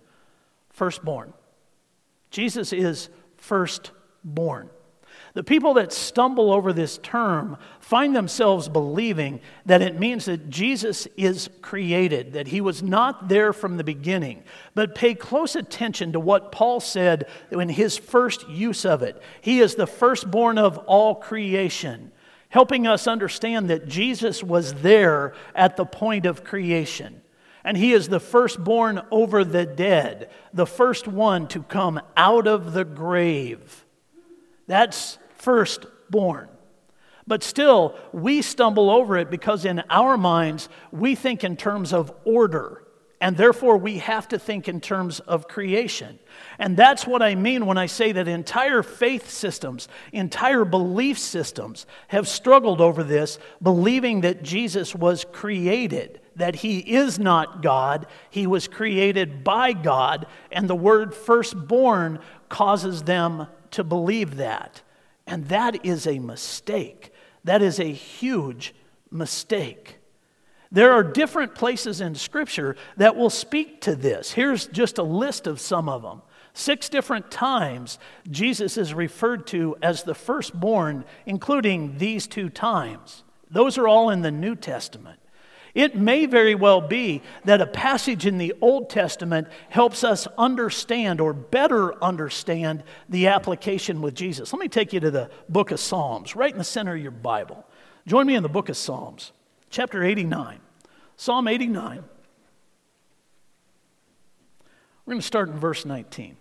firstborn. 0.71 1.33
Jesus 2.31 2.73
is 2.73 3.09
firstborn. 3.37 4.69
The 5.35 5.45
people 5.45 5.75
that 5.75 5.93
stumble 5.93 6.51
over 6.51 6.73
this 6.73 6.99
term 6.99 7.59
find 7.79 8.17
themselves 8.17 8.69
believing 8.69 9.41
that 9.67 9.83
it 9.83 9.99
means 9.99 10.25
that 10.25 10.49
Jesus 10.49 11.07
is 11.17 11.51
created, 11.63 12.33
that 12.33 12.49
he 12.49 12.61
was 12.61 12.83
not 12.83 13.29
there 13.29 13.53
from 13.53 13.77
the 13.77 13.85
beginning. 13.85 14.45
But 14.75 14.95
pay 14.95 15.15
close 15.15 15.55
attention 15.55 16.13
to 16.13 16.21
what 16.21 16.53
Paul 16.53 16.81
said 16.81 17.27
in 17.51 17.69
his 17.69 17.97
first 17.99 18.49
use 18.49 18.85
of 18.85 19.03
it. 19.03 19.23
He 19.41 19.61
is 19.61 19.75
the 19.75 19.87
firstborn 19.87 20.59
of 20.59 20.79
all 20.79 21.15
creation, 21.15 22.13
helping 22.49 22.87
us 22.87 23.07
understand 23.07 23.69
that 23.71 23.89
Jesus 23.89 24.43
was 24.43 24.75
there 24.75 25.35
at 25.55 25.77
the 25.77 25.85
point 25.85 26.27
of 26.27 26.45
creation. 26.45 27.23
And 27.65 27.77
he 27.77 27.93
is 27.93 28.09
the 28.09 28.21
firstborn 28.21 29.03
over 29.11 29.45
the 29.45 29.67
dead, 29.67 30.31
the 30.55 30.67
first 30.67 31.09
one 31.09 31.49
to 31.49 31.63
come 31.63 32.01
out 32.17 32.47
of 32.47 32.73
the 32.73 32.85
grave. 32.85 33.85
That's 34.69 35.19
firstborn. 35.35 36.49
But 37.27 37.43
still, 37.43 37.97
we 38.13 38.41
stumble 38.41 38.89
over 38.89 39.17
it 39.17 39.31
because 39.31 39.65
in 39.65 39.83
our 39.91 40.17
minds, 40.17 40.69
we 40.93 41.17
think 41.17 41.43
in 41.43 41.57
terms 41.57 41.93
of 41.93 42.13
order. 42.25 42.86
And 43.19 43.37
therefore, 43.37 43.79
we 43.79 43.99
have 43.99 44.29
to 44.29 44.39
think 44.39 44.69
in 44.69 44.81
terms 44.81 45.21
of 45.21 45.49
creation. 45.49 46.19
And 46.59 46.77
that's 46.77 47.07
what 47.07 47.23
I 47.23 47.35
mean 47.35 47.65
when 47.65 47.79
I 47.79 47.87
say 47.87 48.13
that 48.13 48.29
entire 48.29 48.83
faith 48.83 49.31
systems, 49.31 49.89
entire 50.13 50.67
belief 50.67 51.19
systems 51.19 51.87
have 52.09 52.29
struggled 52.29 52.83
over 52.83 53.03
this, 53.03 53.39
believing 53.63 54.21
that 54.21 54.43
Jesus 54.43 54.95
was 54.95 55.25
created, 55.33 56.21
that 56.37 56.57
he 56.57 56.81
is 56.81 57.19
not 57.19 57.63
God, 57.63 58.07
he 58.29 58.47
was 58.47 58.69
created 58.69 59.43
by 59.43 59.73
God, 59.73 60.27
and 60.53 60.69
the 60.69 60.75
word 60.75 61.15
firstborn 61.15 62.19
causes 62.51 63.05
them 63.05 63.47
to 63.71 63.83
believe 63.83 64.37
that. 64.37 64.83
And 65.27 65.49
that 65.49 65.87
is 65.87 66.07
a 66.07 66.19
mistake. 66.19 67.13
That 67.45 67.63
is 67.63 67.81
a 67.81 67.85
huge 67.85 68.75
mistake. 69.11 69.99
There 70.73 70.93
are 70.93 71.03
different 71.03 71.55
places 71.55 72.01
in 72.01 72.15
Scripture 72.15 72.77
that 72.97 73.17
will 73.17 73.31
speak 73.31 73.81
to 73.83 73.95
this. 73.95 74.33
Here's 74.33 74.67
just 74.67 74.99
a 74.99 75.03
list 75.03 75.47
of 75.47 75.61
some 75.61 75.89
of 75.89 76.03
them. 76.03 76.23
Six 76.55 76.89
different 76.89 77.31
times 77.31 77.99
Jesus 78.31 78.77
is 78.77 78.95
referred 78.95 79.47
to 79.49 79.77
as 79.83 80.03
the 80.03 80.15
firstborn, 80.15 81.05
including 81.27 81.99
these 81.99 82.27
two 82.27 82.49
times. 82.49 83.25
Those 83.51 83.79
are 83.79 83.87
all 83.87 84.11
in 84.11 84.23
the 84.23 84.31
New 84.31 84.57
Testament. 84.57 85.21
It 85.75 85.95
may 85.95 86.25
very 86.25 86.55
well 86.55 86.81
be 86.81 87.21
that 87.45 87.61
a 87.61 87.67
passage 87.67 88.25
in 88.25 88.39
the 88.39 88.55
Old 88.63 88.89
Testament 88.89 89.49
helps 89.69 90.03
us 90.03 90.27
understand 90.39 91.21
or 91.21 91.35
better 91.35 92.03
understand 92.03 92.83
the 93.11 93.27
application 93.27 94.01
with 94.01 94.15
Jesus. 94.15 94.55
Let 94.55 94.61
me 94.61 94.69
take 94.69 94.95
you 94.95 95.01
to 95.01 95.11
the 95.11 95.31
book 95.51 95.73
of 95.73 95.79
Psalms, 95.79 96.35
right 96.35 96.51
in 96.51 96.57
the 96.57 96.65
center 96.65 96.95
of 96.95 97.03
your 97.03 97.11
Bible. 97.11 97.67
Join 98.07 98.27
me 98.27 98.37
in 98.37 98.43
the 98.43 98.49
book 98.49 98.71
of 98.71 98.79
Psalms, 98.79 99.33
chapter 99.77 100.03
89. 100.03 100.59
Psalm 101.19 101.47
89. 101.47 102.03
We're 105.05 105.11
going 105.13 105.21
to 105.21 105.27
start 105.27 105.51
in 105.51 105.59
verse 105.59 105.85
19. 105.85 106.39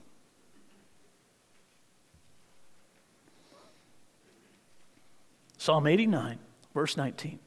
Psalm 5.58 5.86
89, 5.86 6.40
verse 6.74 6.96
19. 6.96 7.40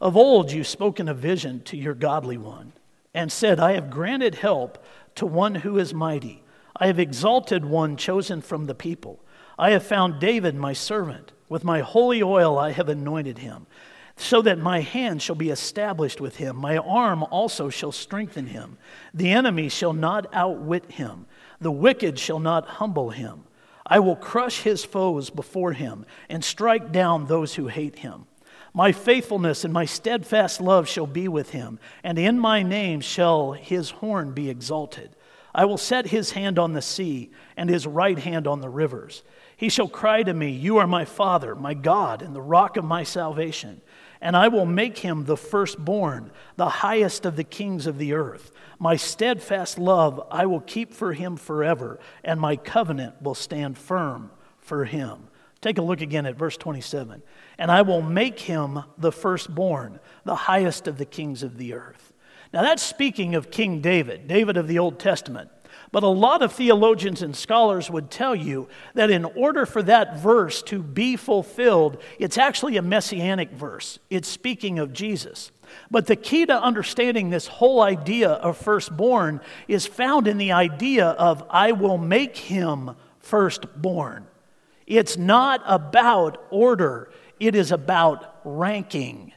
Of 0.00 0.16
old 0.16 0.50
you 0.50 0.64
spoke 0.64 0.98
in 0.98 1.06
a 1.06 1.12
vision 1.12 1.60
to 1.64 1.76
your 1.76 1.92
godly 1.92 2.38
one 2.38 2.72
and 3.12 3.30
said, 3.30 3.60
I 3.60 3.72
have 3.72 3.90
granted 3.90 4.36
help 4.36 4.82
to 5.16 5.26
one 5.26 5.56
who 5.56 5.76
is 5.76 5.92
mighty. 5.92 6.42
I 6.74 6.86
have 6.86 6.98
exalted 6.98 7.66
one 7.66 7.98
chosen 7.98 8.40
from 8.40 8.64
the 8.64 8.74
people. 8.74 9.20
I 9.58 9.72
have 9.72 9.84
found 9.84 10.20
David 10.20 10.54
my 10.54 10.72
servant. 10.72 11.33
With 11.48 11.64
my 11.64 11.80
holy 11.80 12.22
oil 12.22 12.58
I 12.58 12.72
have 12.72 12.88
anointed 12.88 13.38
him, 13.38 13.66
so 14.16 14.42
that 14.42 14.58
my 14.58 14.80
hand 14.80 15.20
shall 15.22 15.34
be 15.34 15.50
established 15.50 16.20
with 16.20 16.36
him. 16.36 16.56
My 16.56 16.78
arm 16.78 17.22
also 17.24 17.68
shall 17.68 17.92
strengthen 17.92 18.46
him. 18.46 18.78
The 19.12 19.30
enemy 19.30 19.68
shall 19.68 19.92
not 19.92 20.26
outwit 20.32 20.92
him, 20.92 21.26
the 21.60 21.72
wicked 21.72 22.18
shall 22.18 22.38
not 22.38 22.66
humble 22.66 23.10
him. 23.10 23.44
I 23.86 23.98
will 23.98 24.16
crush 24.16 24.62
his 24.62 24.84
foes 24.84 25.30
before 25.30 25.72
him 25.72 26.06
and 26.28 26.42
strike 26.42 26.90
down 26.90 27.26
those 27.26 27.54
who 27.54 27.68
hate 27.68 27.96
him. 27.96 28.26
My 28.72 28.90
faithfulness 28.92 29.64
and 29.64 29.72
my 29.72 29.84
steadfast 29.84 30.60
love 30.60 30.88
shall 30.88 31.06
be 31.06 31.28
with 31.28 31.50
him, 31.50 31.78
and 32.02 32.18
in 32.18 32.38
my 32.38 32.62
name 32.62 33.00
shall 33.00 33.52
his 33.52 33.90
horn 33.90 34.32
be 34.32 34.50
exalted. 34.50 35.14
I 35.54 35.64
will 35.66 35.78
set 35.78 36.06
his 36.08 36.32
hand 36.32 36.58
on 36.58 36.72
the 36.72 36.82
sea, 36.82 37.30
and 37.56 37.70
his 37.70 37.86
right 37.86 38.18
hand 38.18 38.48
on 38.48 38.60
the 38.60 38.68
rivers. 38.68 39.22
He 39.56 39.68
shall 39.68 39.88
cry 39.88 40.22
to 40.22 40.34
me, 40.34 40.50
You 40.50 40.78
are 40.78 40.86
my 40.86 41.04
Father, 41.04 41.54
my 41.54 41.74
God, 41.74 42.22
and 42.22 42.34
the 42.34 42.42
rock 42.42 42.76
of 42.76 42.84
my 42.84 43.02
salvation. 43.02 43.80
And 44.20 44.36
I 44.36 44.48
will 44.48 44.66
make 44.66 44.98
him 44.98 45.24
the 45.24 45.36
firstborn, 45.36 46.32
the 46.56 46.68
highest 46.68 47.26
of 47.26 47.36
the 47.36 47.44
kings 47.44 47.86
of 47.86 47.98
the 47.98 48.14
earth. 48.14 48.52
My 48.78 48.96
steadfast 48.96 49.78
love 49.78 50.26
I 50.30 50.46
will 50.46 50.60
keep 50.60 50.94
for 50.94 51.12
him 51.12 51.36
forever, 51.36 51.98
and 52.22 52.40
my 52.40 52.56
covenant 52.56 53.20
will 53.20 53.34
stand 53.34 53.76
firm 53.76 54.30
for 54.58 54.86
him. 54.86 55.28
Take 55.60 55.78
a 55.78 55.82
look 55.82 56.00
again 56.00 56.26
at 56.26 56.36
verse 56.36 56.56
27 56.56 57.22
and 57.58 57.70
I 57.70 57.82
will 57.82 58.02
make 58.02 58.40
him 58.40 58.82
the 58.98 59.12
firstborn, 59.12 60.00
the 60.24 60.34
highest 60.34 60.88
of 60.88 60.98
the 60.98 61.04
kings 61.04 61.42
of 61.42 61.56
the 61.56 61.74
earth. 61.74 62.12
Now, 62.52 62.62
that's 62.62 62.82
speaking 62.82 63.34
of 63.34 63.50
King 63.50 63.80
David, 63.80 64.28
David 64.28 64.56
of 64.56 64.68
the 64.68 64.78
Old 64.78 64.98
Testament. 64.98 65.50
But 65.94 66.02
a 66.02 66.08
lot 66.08 66.42
of 66.42 66.52
theologians 66.52 67.22
and 67.22 67.36
scholars 67.36 67.88
would 67.88 68.10
tell 68.10 68.34
you 68.34 68.66
that 68.94 69.12
in 69.12 69.24
order 69.24 69.64
for 69.64 69.80
that 69.84 70.16
verse 70.16 70.60
to 70.64 70.82
be 70.82 71.14
fulfilled, 71.14 72.02
it's 72.18 72.36
actually 72.36 72.76
a 72.76 72.82
messianic 72.82 73.52
verse. 73.52 74.00
It's 74.10 74.26
speaking 74.26 74.80
of 74.80 74.92
Jesus. 74.92 75.52
But 75.92 76.08
the 76.08 76.16
key 76.16 76.46
to 76.46 76.60
understanding 76.60 77.30
this 77.30 77.46
whole 77.46 77.80
idea 77.80 78.30
of 78.30 78.56
firstborn 78.56 79.40
is 79.68 79.86
found 79.86 80.26
in 80.26 80.36
the 80.36 80.50
idea 80.50 81.10
of, 81.10 81.44
I 81.48 81.70
will 81.70 81.98
make 81.98 82.36
him 82.36 82.96
firstborn. 83.20 84.26
It's 84.88 85.16
not 85.16 85.62
about 85.64 86.44
order, 86.50 87.08
it 87.38 87.54
is 87.54 87.70
about 87.70 88.40
ranking. 88.42 89.32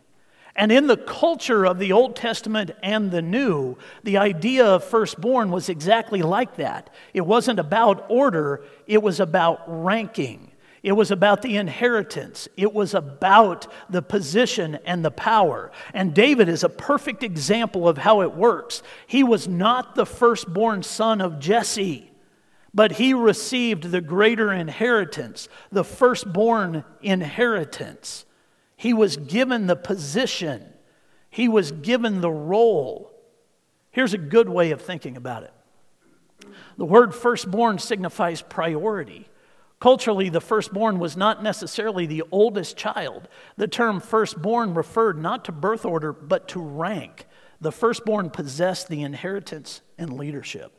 And 0.57 0.71
in 0.71 0.87
the 0.87 0.97
culture 0.97 1.65
of 1.65 1.77
the 1.77 1.93
Old 1.93 2.15
Testament 2.15 2.71
and 2.81 3.11
the 3.11 3.21
New, 3.21 3.77
the 4.03 4.17
idea 4.17 4.65
of 4.65 4.83
firstborn 4.83 5.51
was 5.51 5.69
exactly 5.69 6.23
like 6.23 6.55
that. 6.55 6.89
It 7.13 7.21
wasn't 7.21 7.59
about 7.59 8.05
order, 8.09 8.63
it 8.87 9.01
was 9.01 9.19
about 9.19 9.61
ranking. 9.67 10.51
It 10.83 10.93
was 10.93 11.11
about 11.11 11.41
the 11.41 11.57
inheritance. 11.57 12.47
It 12.55 12.73
was 12.73 12.93
about 12.93 13.67
the 13.89 14.01
position 14.01 14.79
and 14.85 15.03
the 15.03 15.11
power. 15.11 15.71
And 15.93 16.13
David 16.13 16.47
is 16.49 16.63
a 16.63 16.69
perfect 16.69 17.23
example 17.23 17.89
of 17.89 17.97
how 17.97 18.21
it 18.21 18.33
works. 18.33 18.83
He 19.05 19.23
was 19.23 19.47
not 19.47 19.95
the 19.95 20.05
firstborn 20.05 20.83
son 20.83 21.21
of 21.21 21.39
Jesse 21.39 22.11
but 22.73 22.91
he 22.91 23.11
received 23.11 23.85
the 23.85 24.01
greater 24.01 24.53
inheritance, 24.53 25.49
the 25.71 25.83
firstborn 25.83 26.83
inheritance. 27.01 28.23
He 28.77 28.93
was 28.93 29.17
given 29.17 29.67
the 29.67 29.75
position, 29.75 30.63
he 31.29 31.49
was 31.49 31.71
given 31.71 32.21
the 32.21 32.31
role. 32.31 33.11
Here's 33.91 34.13
a 34.13 34.19
good 34.19 34.47
way 34.47 34.71
of 34.71 34.81
thinking 34.81 35.17
about 35.17 35.43
it 35.43 35.53
the 36.77 36.85
word 36.85 37.13
firstborn 37.13 37.79
signifies 37.79 38.41
priority. 38.41 39.27
Culturally, 39.79 40.29
the 40.29 40.41
firstborn 40.41 40.97
was 40.97 41.15
not 41.15 41.43
necessarily 41.43 42.07
the 42.07 42.23
oldest 42.31 42.77
child. 42.77 43.27
The 43.57 43.67
term 43.67 43.99
firstborn 43.99 44.73
referred 44.73 45.19
not 45.19 45.45
to 45.45 45.51
birth 45.51 45.85
order, 45.85 46.11
but 46.13 46.47
to 46.49 46.59
rank. 46.59 47.27
The 47.61 47.71
firstborn 47.71 48.31
possessed 48.31 48.87
the 48.87 49.03
inheritance 49.03 49.81
and 49.97 50.13
leadership. 50.13 50.71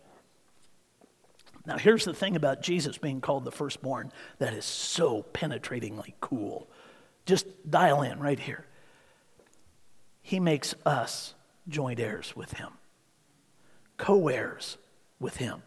Now, 1.65 1.77
here's 1.79 2.05
the 2.05 2.15
thing 2.15 2.35
about 2.35 2.63
Jesus 2.63 2.99
being 2.99 3.21
called 3.21 3.45
the 3.45 3.53
firstborn 3.53 4.11
that 4.39 4.55
is 4.55 4.65
so 4.65 5.25
penetratingly 5.33 6.15
cool. 6.21 6.69
Just 7.29 7.47
dial 7.71 8.01
in 8.01 8.19
right 8.21 8.39
here. 8.41 8.65
He 10.23 10.41
makes 10.41 10.75
us 10.87 11.35
joint 11.69 12.01
heirs 12.01 12.35
with 12.35 12.55
him, 12.55 12.71
co 13.99 14.29
heirs 14.29 14.79
with 15.21 15.37
him. 15.37 15.63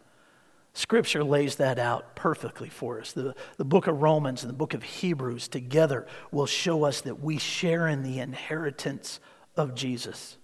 Scripture 0.74 1.24
lays 1.24 1.58
that 1.58 1.78
out 1.78 2.16
perfectly 2.16 2.68
for 2.68 3.00
us. 3.00 3.12
The, 3.12 3.36
the 3.58 3.66
book 3.66 3.86
of 3.86 4.02
Romans 4.02 4.42
and 4.42 4.50
the 4.50 4.58
book 4.58 4.74
of 4.74 4.82
Hebrews 4.82 5.50
together 5.50 6.08
will 6.32 6.48
show 6.48 6.84
us 6.84 7.02
that 7.02 7.22
we 7.22 7.38
share 7.38 7.88
in 7.88 8.02
the 8.02 8.18
inheritance 8.18 9.20
of 9.56 9.76
Jesus. 9.76 10.38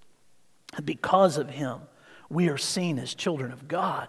Because 0.86 1.39
of 1.39 1.49
him, 1.49 1.80
we 2.30 2.47
are 2.49 2.60
seen 2.60 2.99
as 2.99 3.15
children 3.15 3.51
of 3.51 3.67
God. 3.67 4.08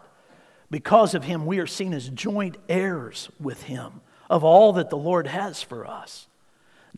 Because 0.71 1.15
of 1.15 1.25
him, 1.25 1.47
we 1.47 1.59
are 1.59 1.67
seen 1.67 1.95
as 1.95 2.11
joint 2.11 2.59
heirs 2.69 3.31
with 3.41 3.63
him 3.63 4.03
of 4.29 4.45
all 4.45 4.75
that 4.75 4.91
the 4.91 4.99
Lord 4.99 5.27
has 5.27 5.63
for 5.63 5.87
us. 5.87 6.28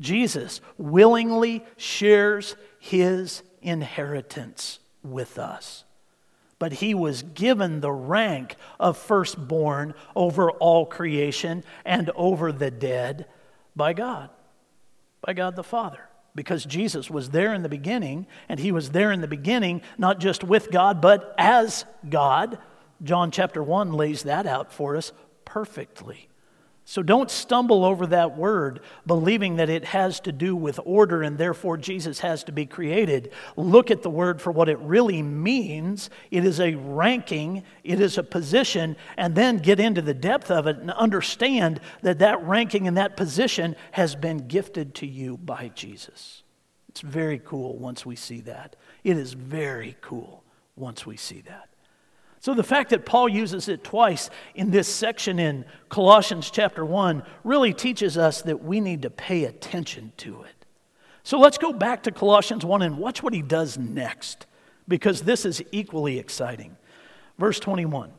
Jesus 0.01 0.61
willingly 0.79 1.65
shares 1.77 2.57
his 2.79 3.43
inheritance 3.63 4.79
with 5.03 5.39
us. 5.39 5.85
But 6.59 6.75
he 6.75 6.95
was 6.95 7.23
given 7.23 7.81
the 7.81 7.93
rank 7.93 8.57
of 8.79 8.99
firstborn 8.99 9.95
over 10.15 10.51
all 10.51 10.87
creation 10.87 11.65
and 11.85 12.11
over 12.15 12.53
the 12.53 12.71
dead 12.71 13.27
by 13.77 13.93
God, 13.93 14.31
by 15.23 15.33
God 15.33 15.57
the 15.57 15.63
Father 15.63 16.11
because 16.35 16.65
Jesus 16.65 17.11
was 17.11 17.31
there 17.31 17.53
in 17.53 17.63
the 17.63 17.69
beginning, 17.69 18.27
and 18.49 18.59
he 18.59 18.73
was 18.73 18.91
there 18.91 19.13
in 19.13 19.21
the 19.21 19.29
beginning 19.29 19.83
not 19.99 20.21
just 20.21 20.43
with 20.43 20.71
God, 20.71 21.03
but 21.03 21.35
as 21.37 21.85
God. 22.09 22.59
John 23.03 23.31
chapter 23.31 23.63
1 23.63 23.93
lays 23.93 24.23
that 24.23 24.47
out 24.47 24.73
for 24.73 24.97
us 24.97 25.13
perfectly. 25.45 26.30
So 26.91 27.05
don't 27.05 27.31
stumble 27.31 27.85
over 27.85 28.05
that 28.09 28.37
word 28.37 28.81
believing 29.07 29.55
that 29.59 29.71
it 29.71 29.85
has 29.85 30.19
to 30.23 30.33
do 30.33 30.57
with 30.57 30.81
order 30.85 31.23
and 31.23 31.39
therefore 31.39 31.77
Jesus 31.77 32.19
has 32.19 32.43
to 32.43 32.53
be 32.53 32.67
created. 32.67 33.31
Look 33.57 33.93
at 33.93 34.03
the 34.03 34.11
word 34.11 34.43
for 34.43 34.51
what 34.51 34.69
it 34.69 34.77
really 34.81 35.23
means. 35.23 36.11
It 36.33 36.45
is 36.45 36.59
a 36.59 36.75
ranking, 36.75 37.63
it 37.85 38.01
is 38.01 38.19
a 38.19 38.25
position, 38.25 38.97
and 39.17 39.37
then 39.37 39.59
get 39.59 39.79
into 39.79 40.03
the 40.03 40.15
depth 40.15 40.51
of 40.51 40.67
it 40.67 40.79
and 40.79 40.91
understand 40.91 41.79
that 42.03 42.19
that 42.19 42.45
ranking 42.45 42.89
and 42.89 42.97
that 42.97 43.17
position 43.17 43.77
has 43.93 44.17
been 44.17 44.49
gifted 44.49 44.97
to 44.97 45.07
you 45.07 45.37
by 45.37 45.71
Jesus. 45.77 46.43
It's 46.89 47.03
very 47.03 47.39
cool 47.39 47.79
once 47.79 48.05
we 48.05 48.17
see 48.17 48.41
that. 48.41 48.75
It 49.05 49.17
is 49.17 49.35
very 49.35 49.97
cool 50.01 50.43
once 50.75 51.07
we 51.07 51.17
see 51.17 51.43
that. 51.43 51.70
So 52.41 52.55
the 52.55 52.63
fact 52.63 52.91
that 52.91 53.05
Paul 53.05 53.29
uses 53.29 53.69
it 53.69 53.85
twice 53.85 54.31
in 54.55 54.71
this 54.71 54.89
section 54.89 55.39
in 55.39 55.67
Colossians 55.91 56.51
chapter 56.51 56.85
1 56.85 57.23
really 57.45 57.75
teaches 57.75 58.17
us 58.17 58.41
that 58.43 58.65
we 58.65 58.81
need 58.81 59.03
to 59.03 59.11
pay 59.11 59.45
attention 59.45 60.13
to 60.19 60.43
it. 60.43 60.67
So 61.23 61.39
let's 61.39 61.59
go 61.59 61.75
back 61.75 62.03
to 62.05 62.11
Colossians 62.11 62.65
1 62.65 62.81
and 62.81 62.97
watch 62.97 63.23
what 63.23 63.35
he 63.35 63.43
does 63.43 63.77
next, 63.77 64.47
because 64.89 65.21
this 65.23 65.45
is 65.45 65.63
equally 65.71 66.19
exciting. 66.19 66.79
Verse 67.39 67.61
21 67.61 68.11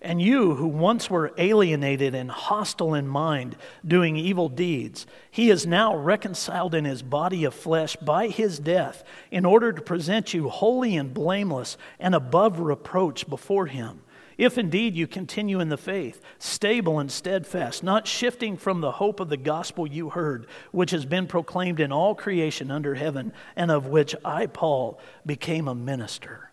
and 0.00 0.22
you, 0.22 0.54
who 0.54 0.66
once 0.66 1.10
were 1.10 1.32
alienated 1.38 2.14
and 2.14 2.30
hostile 2.30 2.94
in 2.94 3.08
mind, 3.08 3.56
doing 3.86 4.16
evil 4.16 4.48
deeds, 4.48 5.06
he 5.30 5.50
is 5.50 5.66
now 5.66 5.96
reconciled 5.96 6.74
in 6.74 6.84
his 6.84 7.02
body 7.02 7.44
of 7.44 7.54
flesh 7.54 7.96
by 7.96 8.28
his 8.28 8.58
death, 8.58 9.02
in 9.30 9.44
order 9.44 9.72
to 9.72 9.82
present 9.82 10.32
you 10.32 10.48
holy 10.48 10.96
and 10.96 11.12
blameless 11.12 11.76
and 11.98 12.14
above 12.14 12.60
reproach 12.60 13.28
before 13.28 13.66
him. 13.66 14.00
If 14.36 14.56
indeed 14.56 14.94
you 14.94 15.08
continue 15.08 15.58
in 15.58 15.68
the 15.68 15.76
faith, 15.76 16.22
stable 16.38 17.00
and 17.00 17.10
steadfast, 17.10 17.82
not 17.82 18.06
shifting 18.06 18.56
from 18.56 18.80
the 18.80 18.92
hope 18.92 19.18
of 19.18 19.28
the 19.28 19.36
gospel 19.36 19.84
you 19.84 20.10
heard, 20.10 20.46
which 20.70 20.92
has 20.92 21.04
been 21.04 21.26
proclaimed 21.26 21.80
in 21.80 21.90
all 21.90 22.14
creation 22.14 22.70
under 22.70 22.94
heaven, 22.94 23.32
and 23.56 23.72
of 23.72 23.88
which 23.88 24.14
I, 24.24 24.46
Paul, 24.46 25.00
became 25.26 25.66
a 25.66 25.74
minister. 25.74 26.52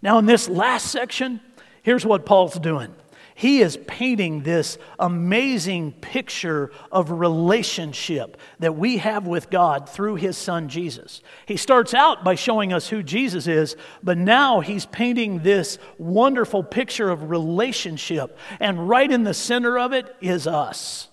Now, 0.00 0.18
in 0.18 0.24
this 0.24 0.48
last 0.48 0.86
section, 0.86 1.40
Here's 1.86 2.04
what 2.04 2.26
Paul's 2.26 2.58
doing 2.58 2.92
he 3.36 3.60
is 3.60 3.78
painting 3.86 4.42
this 4.42 4.76
amazing 4.98 5.92
picture 5.92 6.72
of 6.90 7.12
relationship 7.12 8.38
that 8.58 8.74
we 8.74 8.96
have 8.96 9.28
with 9.28 9.50
God 9.50 9.88
through 9.88 10.16
his 10.16 10.36
son 10.36 10.68
Jesus. 10.68 11.20
He 11.46 11.56
starts 11.56 11.94
out 11.94 12.24
by 12.24 12.34
showing 12.34 12.72
us 12.72 12.88
who 12.88 13.04
Jesus 13.04 13.46
is, 13.46 13.76
but 14.02 14.18
now 14.18 14.58
he's 14.58 14.86
painting 14.86 15.44
this 15.44 15.78
wonderful 15.96 16.64
picture 16.64 17.08
of 17.08 17.30
relationship. 17.30 18.36
And 18.58 18.88
right 18.88 19.12
in 19.12 19.22
the 19.22 19.32
center 19.32 19.78
of 19.78 19.92
it 19.92 20.12
is 20.20 20.48
us. 20.48 21.06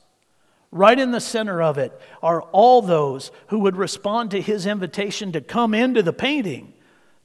Right 0.71 0.97
in 0.97 1.11
the 1.11 1.21
center 1.21 1.61
of 1.61 1.77
it 1.77 1.91
are 2.23 2.41
all 2.41 2.81
those 2.81 3.29
who 3.49 3.59
would 3.59 3.77
respond 3.77 4.31
to 4.31 4.41
his 4.41 4.65
invitation 4.65 5.33
to 5.33 5.41
come 5.41 5.75
into 5.75 6.01
the 6.01 6.13
painting, 6.13 6.73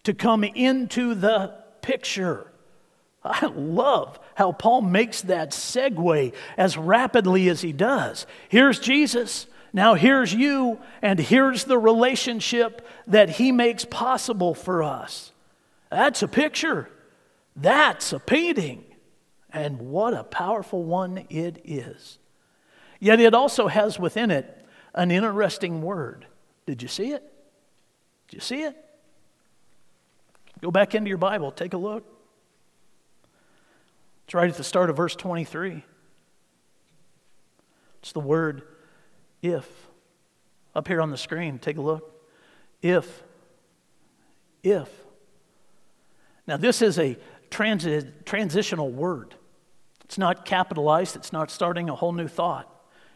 to 0.05 0.13
come 0.13 0.45
into 0.45 1.15
the 1.15 1.55
picture. 1.81 2.53
I 3.25 3.47
love 3.47 4.19
how 4.35 4.53
Paul 4.53 4.83
makes 4.83 5.23
that 5.23 5.51
segue 5.51 6.33
as 6.57 6.79
rapidly 6.79 7.49
as 7.49 7.61
he 7.61 7.73
does. 7.73 8.27
Here's 8.49 8.79
Jesus, 8.79 9.47
now 9.73 9.95
here's 9.95 10.33
you, 10.33 10.79
and 11.03 11.19
here's 11.19 11.65
the 11.65 11.79
relationship 11.79 12.87
that 13.07 13.31
he 13.31 13.53
makes 13.53 13.85
possible 13.85 14.55
for 14.55 14.83
us. 14.83 15.33
That's 15.91 16.23
a 16.23 16.29
picture, 16.29 16.89
that's 17.57 18.13
a 18.13 18.21
painting, 18.21 18.85
and 19.51 19.91
what 19.91 20.15
a 20.15 20.25
powerful 20.25 20.85
one 20.85 21.27
it 21.29 21.61
is. 21.65 22.19
Yet 23.01 23.21
it 23.21 23.35
also 23.35 23.69
has 23.69 23.99
within 23.99 24.31
it 24.31 24.67
an 24.95 25.11
interesting 25.11 25.83
word. 25.83 26.27
Did 26.67 26.83
you 26.83 26.89
see 26.89 27.13
it? 27.13 27.23
Did 28.29 28.37
you 28.37 28.41
see 28.41 28.63
it? 28.63 28.77
Go 30.61 30.71
back 30.71 30.95
into 30.95 31.09
your 31.09 31.19
Bible, 31.19 31.53
take 31.53 31.75
a 31.75 31.79
look. 31.79 32.18
It's 34.29 34.35
right 34.35 34.51
at 34.51 34.59
the 34.59 34.63
start 34.63 34.91
of 34.91 34.97
verse 34.99 35.17
23. 35.17 35.83
It's 38.03 38.13
the 38.13 38.21
word 38.21 38.61
if. 39.41 39.67
Up 40.75 40.87
here 40.87 41.01
on 41.01 41.11
the 41.11 41.17
screen, 41.17 41.59
take 41.59 41.79
a 41.79 41.81
look. 41.81 42.23
If. 42.83 43.23
If. 44.63 44.91
Now, 46.47 46.59
this 46.59 46.83
is 46.83 46.99
a 46.99 47.17
transi- 47.51 48.13
transitional 48.27 48.91
word. 48.91 49.35
It's 50.05 50.19
not 50.19 50.45
capitalized, 50.45 51.17
it's 51.17 51.33
not 51.33 51.51
starting 51.51 51.89
a 51.89 51.95
whole 51.95 52.13
new 52.13 52.29
thought. 52.29 52.71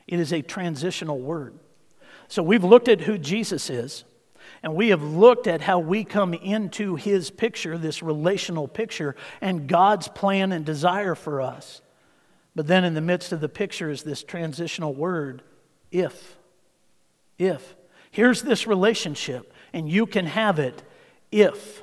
It 0.06 0.18
is 0.18 0.32
a 0.32 0.40
transitional 0.40 1.20
word. 1.20 1.58
So, 2.28 2.42
we've 2.42 2.64
looked 2.64 2.88
at 2.88 3.02
who 3.02 3.18
Jesus 3.18 3.68
is. 3.68 4.04
And 4.62 4.74
we 4.74 4.90
have 4.90 5.02
looked 5.02 5.46
at 5.46 5.60
how 5.60 5.80
we 5.80 6.04
come 6.04 6.34
into 6.34 6.94
his 6.94 7.30
picture, 7.30 7.76
this 7.76 8.02
relational 8.02 8.68
picture, 8.68 9.16
and 9.40 9.66
God's 9.66 10.06
plan 10.08 10.52
and 10.52 10.64
desire 10.64 11.14
for 11.14 11.40
us. 11.40 11.80
But 12.54 12.66
then 12.66 12.84
in 12.84 12.94
the 12.94 13.00
midst 13.00 13.32
of 13.32 13.40
the 13.40 13.48
picture 13.48 13.90
is 13.90 14.02
this 14.02 14.22
transitional 14.22 14.94
word, 14.94 15.42
if. 15.90 16.36
If. 17.38 17.74
Here's 18.10 18.42
this 18.42 18.66
relationship, 18.66 19.52
and 19.72 19.88
you 19.88 20.06
can 20.06 20.26
have 20.26 20.58
it 20.58 20.82
if. 21.32 21.82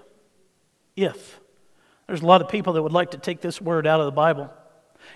If. 0.96 1.40
There's 2.08 2.22
a 2.22 2.26
lot 2.26 2.42
of 2.42 2.50
people 2.50 2.74
that 2.74 2.84
would 2.84 2.94
like 2.94 3.12
to 3.12 3.18
take 3.18 3.42
this 3.42 3.60
word 3.60 3.88
out 3.88 4.00
of 4.00 4.06
the 4.06 4.12
Bible. 4.12 4.54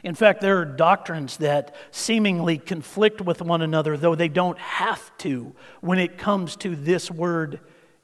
In 0.03 0.15
fact, 0.15 0.41
there 0.41 0.59
are 0.59 0.65
doctrines 0.65 1.37
that 1.37 1.75
seemingly 1.91 2.57
conflict 2.57 3.21
with 3.21 3.41
one 3.41 3.61
another, 3.61 3.97
though 3.97 4.15
they 4.15 4.29
don't 4.29 4.57
have 4.57 5.15
to 5.19 5.53
when 5.81 5.99
it 5.99 6.17
comes 6.17 6.55
to 6.57 6.75
this 6.75 7.11
word 7.11 7.59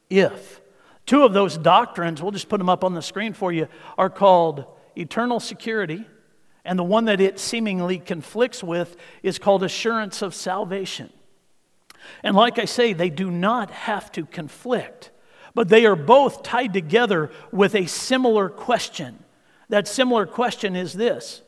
if. 0.08 0.60
Two 1.06 1.24
of 1.24 1.32
those 1.32 1.58
doctrines, 1.58 2.22
we'll 2.22 2.30
just 2.30 2.48
put 2.48 2.58
them 2.58 2.68
up 2.68 2.84
on 2.84 2.94
the 2.94 3.02
screen 3.02 3.32
for 3.32 3.52
you, 3.52 3.68
are 3.98 4.10
called 4.10 4.64
eternal 4.96 5.40
security, 5.40 6.06
and 6.64 6.78
the 6.78 6.84
one 6.84 7.06
that 7.06 7.20
it 7.20 7.38
seemingly 7.38 7.98
conflicts 7.98 8.62
with 8.62 8.96
is 9.22 9.38
called 9.38 9.62
assurance 9.62 10.22
of 10.22 10.34
salvation. 10.34 11.10
And 12.22 12.36
like 12.36 12.58
I 12.58 12.64
say, 12.64 12.92
they 12.92 13.10
do 13.10 13.30
not 13.30 13.70
have 13.70 14.12
to 14.12 14.26
conflict, 14.26 15.10
but 15.54 15.68
they 15.68 15.86
are 15.86 15.96
both 15.96 16.42
tied 16.42 16.72
together 16.72 17.30
with 17.50 17.74
a 17.74 17.86
similar 17.86 18.48
question. 18.48 19.24
That 19.68 19.88
similar 19.88 20.26
question 20.26 20.76
is 20.76 20.92
this 20.92 21.42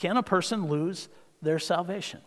can 0.00 0.16
a 0.16 0.22
person 0.22 0.66
lose 0.66 1.08
their 1.42 1.58
salvation? 1.58 2.20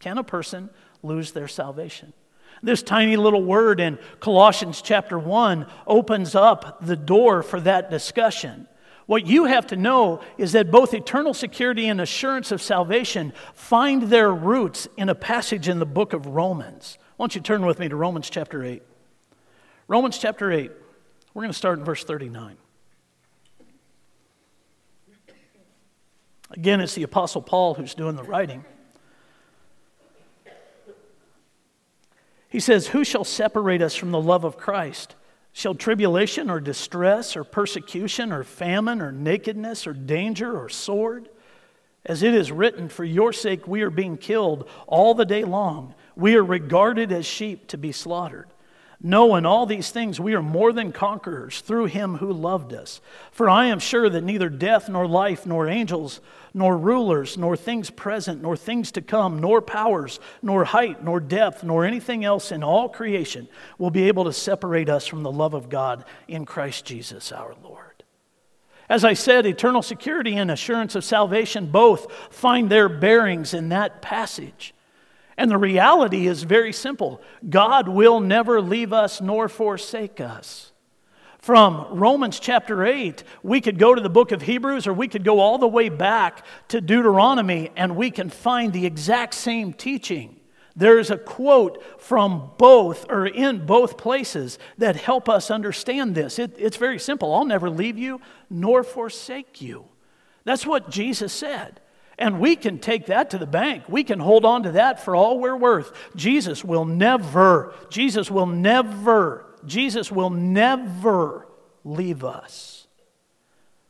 Can 0.00 0.16
a 0.16 0.24
person 0.24 0.70
lose 1.02 1.32
their 1.32 1.48
salvation? 1.48 2.14
This 2.62 2.82
tiny 2.82 3.16
little 3.16 3.42
word 3.42 3.78
in 3.78 3.98
Colossians 4.20 4.80
chapter 4.80 5.18
1 5.18 5.66
opens 5.86 6.34
up 6.34 6.84
the 6.84 6.96
door 6.96 7.42
for 7.42 7.60
that 7.60 7.90
discussion. 7.90 8.66
What 9.04 9.26
you 9.26 9.44
have 9.44 9.66
to 9.66 9.76
know 9.76 10.22
is 10.38 10.52
that 10.52 10.70
both 10.70 10.94
eternal 10.94 11.34
security 11.34 11.88
and 11.88 12.00
assurance 12.00 12.50
of 12.50 12.62
salvation 12.62 13.34
find 13.52 14.04
their 14.04 14.32
roots 14.32 14.88
in 14.96 15.10
a 15.10 15.14
passage 15.14 15.68
in 15.68 15.80
the 15.80 15.86
book 15.86 16.14
of 16.14 16.24
Romans. 16.26 16.96
Why 17.16 17.24
don't 17.24 17.34
you 17.34 17.42
turn 17.42 17.66
with 17.66 17.78
me 17.78 17.88
to 17.88 17.96
Romans 17.96 18.30
chapter 18.30 18.64
8? 18.64 18.82
Romans 19.88 20.16
chapter 20.16 20.50
8. 20.50 20.70
We're 21.34 21.42
going 21.42 21.52
to 21.52 21.58
start 21.58 21.78
in 21.78 21.84
verse 21.84 22.02
39. 22.02 22.56
Again, 26.54 26.80
it's 26.80 26.94
the 26.94 27.02
Apostle 27.02 27.42
Paul 27.42 27.74
who's 27.74 27.94
doing 27.94 28.16
the 28.16 28.22
writing. 28.22 28.64
He 32.48 32.60
says, 32.60 32.88
Who 32.88 33.02
shall 33.02 33.24
separate 33.24 33.82
us 33.82 33.96
from 33.96 34.12
the 34.12 34.20
love 34.20 34.44
of 34.44 34.56
Christ? 34.56 35.16
Shall 35.52 35.74
tribulation 35.74 36.50
or 36.50 36.60
distress 36.60 37.36
or 37.36 37.42
persecution 37.42 38.32
or 38.32 38.44
famine 38.44 39.00
or 39.00 39.10
nakedness 39.10 39.86
or 39.86 39.92
danger 39.92 40.56
or 40.56 40.68
sword? 40.68 41.28
As 42.06 42.22
it 42.22 42.34
is 42.34 42.52
written, 42.52 42.88
For 42.88 43.04
your 43.04 43.32
sake 43.32 43.66
we 43.66 43.82
are 43.82 43.90
being 43.90 44.16
killed 44.16 44.68
all 44.86 45.14
the 45.14 45.24
day 45.24 45.42
long. 45.42 45.94
We 46.14 46.36
are 46.36 46.44
regarded 46.44 47.10
as 47.10 47.26
sheep 47.26 47.66
to 47.68 47.78
be 47.78 47.90
slaughtered. 47.90 48.48
No, 49.06 49.36
in 49.36 49.44
all 49.44 49.66
these 49.66 49.90
things 49.90 50.18
we 50.18 50.32
are 50.32 50.42
more 50.42 50.72
than 50.72 50.90
conquerors 50.90 51.60
through 51.60 51.84
him 51.84 52.16
who 52.16 52.32
loved 52.32 52.72
us. 52.72 53.02
For 53.32 53.50
I 53.50 53.66
am 53.66 53.78
sure 53.78 54.08
that 54.08 54.24
neither 54.24 54.48
death, 54.48 54.88
nor 54.88 55.06
life, 55.06 55.44
nor 55.44 55.68
angels, 55.68 56.22
nor 56.54 56.78
rulers, 56.78 57.36
nor 57.36 57.54
things 57.54 57.90
present, 57.90 58.40
nor 58.40 58.56
things 58.56 58.90
to 58.92 59.02
come, 59.02 59.40
nor 59.40 59.60
powers, 59.60 60.20
nor 60.40 60.64
height, 60.64 61.04
nor 61.04 61.20
depth, 61.20 61.62
nor 61.62 61.84
anything 61.84 62.24
else 62.24 62.50
in 62.50 62.64
all 62.64 62.88
creation 62.88 63.46
will 63.76 63.90
be 63.90 64.08
able 64.08 64.24
to 64.24 64.32
separate 64.32 64.88
us 64.88 65.06
from 65.06 65.22
the 65.22 65.30
love 65.30 65.52
of 65.52 65.68
God 65.68 66.06
in 66.26 66.46
Christ 66.46 66.86
Jesus 66.86 67.30
our 67.30 67.54
Lord. 67.62 68.04
As 68.88 69.04
I 69.04 69.12
said, 69.12 69.44
eternal 69.44 69.82
security 69.82 70.34
and 70.34 70.50
assurance 70.50 70.94
of 70.94 71.04
salvation 71.04 71.66
both 71.66 72.10
find 72.30 72.70
their 72.70 72.88
bearings 72.88 73.52
in 73.52 73.68
that 73.68 74.00
passage. 74.00 74.72
And 75.36 75.50
the 75.50 75.58
reality 75.58 76.26
is 76.26 76.42
very 76.44 76.72
simple 76.72 77.20
God 77.48 77.88
will 77.88 78.20
never 78.20 78.60
leave 78.60 78.92
us 78.92 79.20
nor 79.20 79.48
forsake 79.48 80.20
us. 80.20 80.72
From 81.38 81.98
Romans 81.98 82.40
chapter 82.40 82.86
8, 82.86 83.22
we 83.42 83.60
could 83.60 83.78
go 83.78 83.94
to 83.94 84.00
the 84.00 84.08
book 84.08 84.32
of 84.32 84.40
Hebrews 84.40 84.86
or 84.86 84.94
we 84.94 85.08
could 85.08 85.24
go 85.24 85.40
all 85.40 85.58
the 85.58 85.68
way 85.68 85.90
back 85.90 86.42
to 86.68 86.80
Deuteronomy 86.80 87.70
and 87.76 87.96
we 87.96 88.10
can 88.10 88.30
find 88.30 88.72
the 88.72 88.86
exact 88.86 89.34
same 89.34 89.74
teaching. 89.74 90.40
There's 90.74 91.10
a 91.10 91.18
quote 91.18 91.82
from 92.00 92.50
both 92.56 93.10
or 93.10 93.26
in 93.26 93.66
both 93.66 93.98
places 93.98 94.58
that 94.78 94.96
help 94.96 95.28
us 95.28 95.50
understand 95.50 96.14
this. 96.14 96.38
It, 96.38 96.54
it's 96.58 96.78
very 96.78 96.98
simple 96.98 97.34
I'll 97.34 97.44
never 97.44 97.68
leave 97.68 97.98
you 97.98 98.22
nor 98.48 98.82
forsake 98.82 99.60
you. 99.60 99.84
That's 100.44 100.64
what 100.64 100.88
Jesus 100.88 101.32
said. 101.32 101.80
And 102.18 102.38
we 102.38 102.56
can 102.56 102.78
take 102.78 103.06
that 103.06 103.30
to 103.30 103.38
the 103.38 103.46
bank. 103.46 103.84
We 103.88 104.04
can 104.04 104.20
hold 104.20 104.44
on 104.44 104.62
to 104.64 104.72
that 104.72 105.04
for 105.04 105.16
all 105.16 105.38
we're 105.38 105.56
worth. 105.56 105.92
Jesus 106.14 106.64
will 106.64 106.84
never, 106.84 107.74
Jesus 107.90 108.30
will 108.30 108.46
never, 108.46 109.46
Jesus 109.66 110.12
will 110.12 110.30
never 110.30 111.48
leave 111.84 112.24
us. 112.24 112.86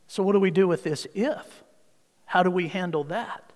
So, 0.07 0.23
what 0.23 0.33
do 0.33 0.41
we 0.41 0.51
do 0.51 0.67
with 0.67 0.85
this 0.85 1.07
if? 1.15 1.63
How 2.25 2.43
do 2.43 2.51
we 2.51 2.69
handle 2.69 3.05
that? 3.05 3.53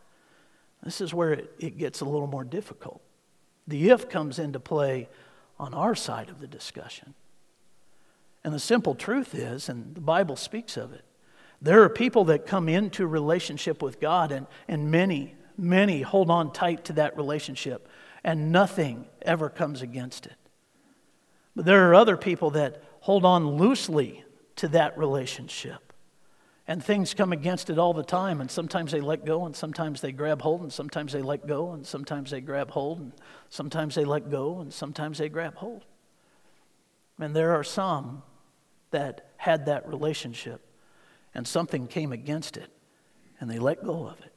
This 0.83 1.01
is 1.01 1.13
where 1.13 1.33
it, 1.33 1.53
it 1.59 1.79
gets 1.79 2.01
a 2.01 2.05
little 2.05 2.27
more 2.27 2.45
difficult. 2.45 3.01
The 3.67 3.91
if 3.91 4.09
comes 4.09 4.39
into 4.39 4.61
play 4.61 5.09
on 5.59 5.75
our 5.75 5.95
side 5.95 6.29
of 6.29 6.41
the 6.41 6.47
discussion. 6.47 7.15
And 8.45 8.55
the 8.55 8.61
simple 8.61 8.95
truth 8.95 9.35
is, 9.35 9.69
and 9.69 9.95
the 9.95 10.01
Bible 10.01 10.37
speaks 10.37 10.77
of 10.77 10.93
it, 10.93 11.05
there 11.61 11.83
are 11.83 11.88
people 11.88 12.27
that 12.27 12.47
come 12.47 12.68
into 12.68 13.07
relationship 13.07 13.83
with 13.83 14.01
God, 14.01 14.31
and, 14.31 14.47
and 14.68 14.90
many, 14.90 15.35
many 15.57 16.03
hold 16.03 16.31
on 16.31 16.53
tight 16.53 16.85
to 16.87 16.92
that 16.94 17.16
relationship, 17.16 17.88
and 18.23 18.53
nothing 18.53 19.07
ever 19.23 19.49
comes 19.49 19.83
against 19.83 20.27
it. 20.27 20.37
But 21.57 21.64
there 21.64 21.90
are 21.90 21.94
other 21.94 22.16
people 22.16 22.51
that 22.51 22.83
hold 23.01 23.25
on 23.25 23.57
loosely 23.57 24.25
to 24.57 24.68
that 24.68 24.97
relationship. 24.97 25.92
And 26.68 26.85
things 26.85 27.14
come 27.14 27.33
against 27.33 27.71
it 27.71 27.79
all 27.79 27.94
the 27.94 28.05
time, 28.05 28.40
and 28.40 28.51
sometimes 28.51 28.92
they 28.92 29.01
let 29.01 29.25
go, 29.25 29.47
and 29.47 29.57
sometimes 29.57 30.01
they 30.01 30.12
grab 30.12 30.42
hold, 30.42 30.61
and 30.61 30.73
sometimes 30.73 31.12
they 31.12 31.23
let 31.23 31.47
go, 31.47 31.73
and 31.73 31.85
sometimes 31.85 32.31
they 32.31 32.40
grab 32.40 32.71
hold, 32.71 33.01
and 33.01 33.12
sometimes 33.49 33.94
they 33.94 34.05
let 34.05 34.31
go, 34.31 34.61
and 34.61 34.73
sometimes 34.73 35.18
they 35.18 35.29
grab 35.29 35.57
hold. 35.57 35.87
And 37.18 37.35
there 37.35 37.53
are 37.53 37.64
some 37.64 38.23
that 38.90 39.31
had 39.38 39.66
that 39.66 39.88
relationship 39.88 40.68
and 41.38 41.46
something 41.46 41.87
came 41.87 42.11
against 42.11 42.57
it, 42.57 42.68
and 43.38 43.48
they 43.48 43.61
let 43.61 43.85
go 43.85 44.09
of 44.09 44.18
it. 44.22 44.35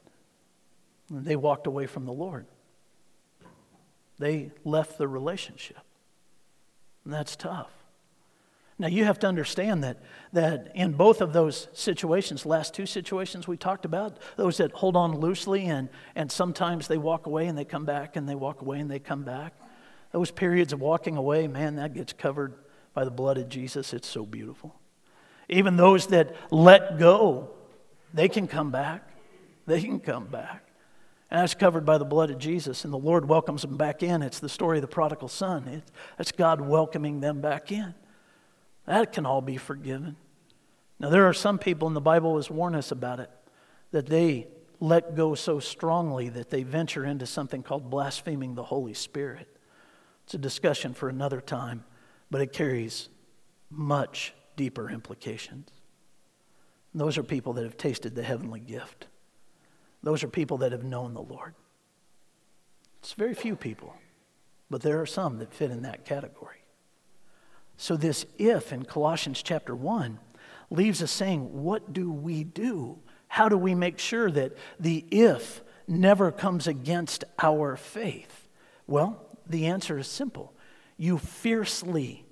And 1.09 1.25
they 1.25 1.35
walked 1.35 1.65
away 1.65 1.87
from 1.87 2.05
the 2.05 2.13
Lord. 2.13 2.45
They 4.19 4.51
left 4.63 4.99
the 4.99 5.07
relationship. 5.07 5.79
And 7.03 7.11
that's 7.11 7.35
tough. 7.35 7.71
Now, 8.77 8.85
you 8.85 9.03
have 9.05 9.17
to 9.21 9.27
understand 9.27 9.83
that, 9.83 10.03
that 10.33 10.73
in 10.75 10.91
both 10.91 11.21
of 11.21 11.33
those 11.33 11.69
situations, 11.73 12.45
last 12.45 12.75
two 12.75 12.85
situations 12.85 13.47
we 13.47 13.57
talked 13.57 13.85
about, 13.85 14.19
those 14.35 14.57
that 14.57 14.71
hold 14.71 14.95
on 14.95 15.19
loosely 15.19 15.65
and, 15.65 15.89
and 16.13 16.31
sometimes 16.31 16.87
they 16.87 16.99
walk 16.99 17.25
away 17.25 17.47
and 17.47 17.57
they 17.57 17.65
come 17.65 17.83
back 17.83 18.15
and 18.15 18.29
they 18.29 18.35
walk 18.35 18.61
away 18.61 18.79
and 18.79 18.91
they 18.91 18.99
come 18.99 19.23
back, 19.23 19.55
those 20.11 20.29
periods 20.29 20.71
of 20.71 20.79
walking 20.79 21.17
away, 21.17 21.47
man, 21.47 21.77
that 21.77 21.95
gets 21.95 22.13
covered 22.13 22.53
by 22.93 23.03
the 23.03 23.09
blood 23.09 23.39
of 23.39 23.49
Jesus. 23.49 23.91
It's 23.91 24.07
so 24.07 24.23
beautiful. 24.23 24.75
Even 25.51 25.75
those 25.75 26.07
that 26.07 26.33
let 26.49 26.97
go, 26.97 27.49
they 28.13 28.29
can 28.29 28.47
come 28.47 28.71
back. 28.71 29.07
They 29.67 29.81
can 29.81 29.99
come 29.99 30.25
back. 30.25 30.65
And 31.29 31.41
that's 31.41 31.53
covered 31.53 31.85
by 31.85 31.97
the 31.97 32.05
blood 32.05 32.31
of 32.31 32.39
Jesus. 32.39 32.83
And 32.83 32.93
the 32.93 32.97
Lord 32.97 33.27
welcomes 33.27 33.61
them 33.61 33.77
back 33.77 34.01
in. 34.01 34.21
It's 34.21 34.39
the 34.39 34.49
story 34.49 34.77
of 34.77 34.81
the 34.81 34.87
prodigal 34.87 35.27
son. 35.27 35.67
It's, 35.67 35.91
that's 36.17 36.31
God 36.31 36.61
welcoming 36.61 37.19
them 37.19 37.41
back 37.41 37.71
in. 37.71 37.93
That 38.85 39.13
can 39.13 39.25
all 39.25 39.41
be 39.41 39.57
forgiven. 39.57 40.15
Now, 40.99 41.09
there 41.09 41.27
are 41.27 41.33
some 41.33 41.57
people, 41.57 41.87
and 41.87 41.95
the 41.95 42.01
Bible 42.01 42.37
has 42.37 42.49
warned 42.49 42.75
us 42.75 42.91
about 42.91 43.19
it, 43.19 43.29
that 43.91 44.07
they 44.07 44.47
let 44.79 45.15
go 45.15 45.35
so 45.35 45.59
strongly 45.59 46.29
that 46.29 46.49
they 46.49 46.63
venture 46.63 47.05
into 47.05 47.25
something 47.25 47.61
called 47.61 47.89
blaspheming 47.89 48.55
the 48.55 48.63
Holy 48.63 48.93
Spirit. 48.93 49.47
It's 50.25 50.33
a 50.33 50.37
discussion 50.37 50.93
for 50.93 51.09
another 51.09 51.41
time, 51.41 51.83
but 52.29 52.41
it 52.41 52.53
carries 52.53 53.09
much 53.69 54.33
deeper 54.62 54.91
implications. 54.91 55.71
And 56.93 57.02
those 57.02 57.17
are 57.17 57.24
people 57.24 57.54
that 57.54 57.63
have 57.63 57.78
tasted 57.78 58.13
the 58.13 58.21
heavenly 58.21 58.60
gift. 58.60 59.08
Those 60.04 60.24
are 60.24 60.28
people 60.28 60.60
that 60.60 60.71
have 60.71 60.84
known 60.84 61.15
the 61.15 61.21
Lord. 61.24 61.56
It's 63.00 63.13
very 63.13 63.34
few 63.34 63.56
people, 63.56 63.95
but 64.69 64.84
there 64.84 65.02
are 65.02 65.08
some 65.08 65.39
that 65.39 65.52
fit 65.52 65.71
in 65.71 65.82
that 65.82 66.06
category. 66.06 66.63
So, 67.76 67.97
this 67.97 68.28
if 68.38 68.71
in 68.71 68.86
Colossians 68.86 69.41
chapter 69.41 69.76
1 69.76 70.19
leaves 70.69 71.02
us 71.02 71.10
saying, 71.10 71.63
What 71.63 71.91
do 71.91 72.12
we 72.12 72.43
do? 72.43 73.00
How 73.30 73.50
do 73.50 73.58
we 73.58 73.74
make 73.74 73.97
sure 73.97 74.30
that 74.30 74.56
the 74.80 75.04
if 75.10 75.63
never 75.88 76.32
comes 76.32 76.67
against 76.67 77.24
our 77.41 77.76
faith? 77.76 78.47
Well, 78.86 79.26
the 79.47 79.65
answer 79.65 79.97
is 79.97 80.06
simple. 80.06 80.54
You 80.97 81.17
fiercely 81.17 82.28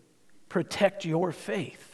protect 0.48 1.06
your 1.06 1.32
faith. 1.32 1.89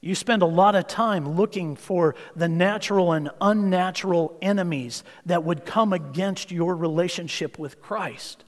You 0.00 0.14
spend 0.14 0.40
a 0.40 0.46
lot 0.46 0.74
of 0.74 0.86
time 0.86 1.36
looking 1.36 1.76
for 1.76 2.14
the 2.34 2.48
natural 2.48 3.12
and 3.12 3.30
unnatural 3.40 4.36
enemies 4.40 5.04
that 5.26 5.44
would 5.44 5.66
come 5.66 5.92
against 5.92 6.50
your 6.50 6.74
relationship 6.74 7.58
with 7.58 7.82
Christ. 7.82 8.44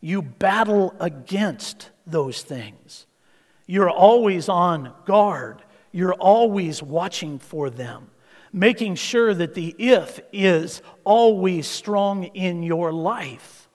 You 0.00 0.22
battle 0.22 0.94
against 0.98 1.90
those 2.06 2.42
things. 2.42 3.06
You're 3.66 3.90
always 3.90 4.48
on 4.48 4.94
guard. 5.04 5.62
You're 5.92 6.14
always 6.14 6.82
watching 6.82 7.38
for 7.38 7.68
them, 7.68 8.10
making 8.50 8.94
sure 8.94 9.34
that 9.34 9.52
the 9.52 9.74
if 9.78 10.20
is 10.32 10.80
always 11.04 11.66
strong 11.66 12.24
in 12.24 12.62
your 12.62 12.92
life. 12.92 13.68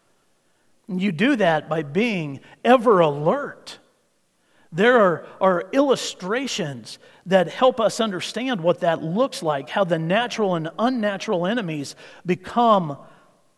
You 0.87 1.11
do 1.11 1.35
that 1.35 1.69
by 1.69 1.83
being 1.83 2.39
ever 2.63 3.01
alert 3.01 3.77
there 4.73 4.99
are, 4.99 5.25
are 5.39 5.69
illustrations 5.71 6.97
that 7.27 7.47
help 7.47 7.79
us 7.79 7.99
understand 7.99 8.59
what 8.59 8.79
that 8.79 9.03
looks 9.03 9.43
like, 9.43 9.69
how 9.69 9.83
the 9.83 9.99
natural 9.99 10.55
and 10.55 10.69
unnatural 10.79 11.45
enemies 11.45 11.95
become, 12.25 12.97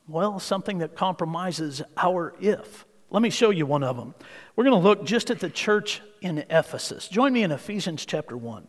well, 0.09 0.39
something 0.39 0.79
that 0.79 0.95
compromises 0.95 1.81
our 1.95 2.35
if. 2.41 2.85
Let 3.09 3.21
me 3.21 3.29
show 3.29 3.49
you 3.49 3.65
one 3.65 3.81
of 3.81 3.95
them. 3.95 4.13
We're 4.55 4.65
going 4.65 4.81
to 4.81 4.87
look 4.87 5.05
just 5.05 5.31
at 5.31 5.39
the 5.39 5.49
church 5.49 6.01
in 6.19 6.39
Ephesus. 6.49 7.07
Join 7.07 7.31
me 7.31 7.43
in 7.43 7.51
Ephesians 7.51 8.05
chapter 8.05 8.35
1. 8.35 8.67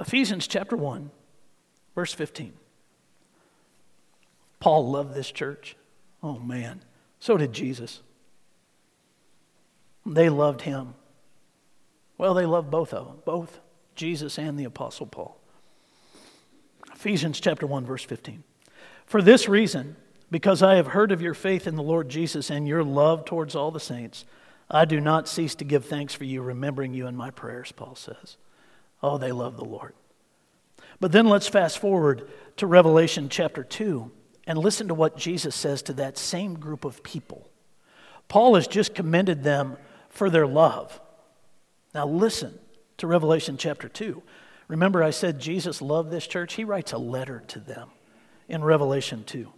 Ephesians 0.00 0.48
chapter 0.48 0.76
1, 0.76 1.12
verse 1.94 2.12
15. 2.12 2.54
Paul 4.58 4.90
loved 4.90 5.14
this 5.14 5.30
church. 5.30 5.76
Oh, 6.24 6.40
man. 6.40 6.82
So 7.20 7.36
did 7.36 7.52
Jesus. 7.52 8.00
They 10.04 10.28
loved 10.28 10.62
him. 10.62 10.94
Well, 12.18 12.34
they 12.34 12.46
loved 12.46 12.70
both 12.70 12.92
of 12.92 13.06
them, 13.06 13.16
both. 13.24 13.60
Jesus 13.94 14.38
and 14.38 14.58
the 14.58 14.64
Apostle 14.64 15.06
Paul. 15.06 15.38
Ephesians 16.92 17.40
chapter 17.40 17.66
1, 17.66 17.84
verse 17.84 18.04
15. 18.04 18.42
For 19.06 19.20
this 19.20 19.48
reason, 19.48 19.96
because 20.30 20.62
I 20.62 20.76
have 20.76 20.88
heard 20.88 21.12
of 21.12 21.20
your 21.20 21.34
faith 21.34 21.66
in 21.66 21.76
the 21.76 21.82
Lord 21.82 22.08
Jesus 22.08 22.48
and 22.48 22.66
your 22.66 22.82
love 22.82 23.24
towards 23.24 23.54
all 23.54 23.70
the 23.70 23.80
saints, 23.80 24.24
I 24.70 24.84
do 24.86 25.00
not 25.00 25.28
cease 25.28 25.54
to 25.56 25.64
give 25.64 25.84
thanks 25.84 26.14
for 26.14 26.24
you, 26.24 26.40
remembering 26.40 26.94
you 26.94 27.06
in 27.06 27.16
my 27.16 27.30
prayers, 27.30 27.72
Paul 27.72 27.94
says. 27.94 28.38
Oh, 29.02 29.18
they 29.18 29.32
love 29.32 29.56
the 29.56 29.64
Lord. 29.64 29.94
But 31.00 31.12
then 31.12 31.26
let's 31.26 31.48
fast 31.48 31.78
forward 31.78 32.30
to 32.56 32.66
Revelation 32.66 33.28
chapter 33.28 33.64
2 33.64 34.10
and 34.46 34.58
listen 34.58 34.88
to 34.88 34.94
what 34.94 35.16
Jesus 35.16 35.54
says 35.54 35.82
to 35.82 35.92
that 35.94 36.16
same 36.16 36.54
group 36.54 36.84
of 36.84 37.02
people. 37.02 37.50
Paul 38.28 38.54
has 38.54 38.66
just 38.66 38.94
commended 38.94 39.42
them 39.42 39.76
for 40.12 40.30
their 40.30 40.46
love. 40.46 41.00
Now, 41.94 42.06
listen 42.06 42.58
to 42.98 43.06
Revelation 43.06 43.56
chapter 43.56 43.88
2. 43.88 44.22
Remember, 44.68 45.02
I 45.02 45.10
said 45.10 45.40
Jesus 45.40 45.82
loved 45.82 46.10
this 46.10 46.26
church? 46.26 46.54
He 46.54 46.64
writes 46.64 46.92
a 46.92 46.98
letter 46.98 47.42
to 47.48 47.58
them 47.58 47.90
in 48.48 48.62
Revelation 48.62 49.24
2. 49.24 49.52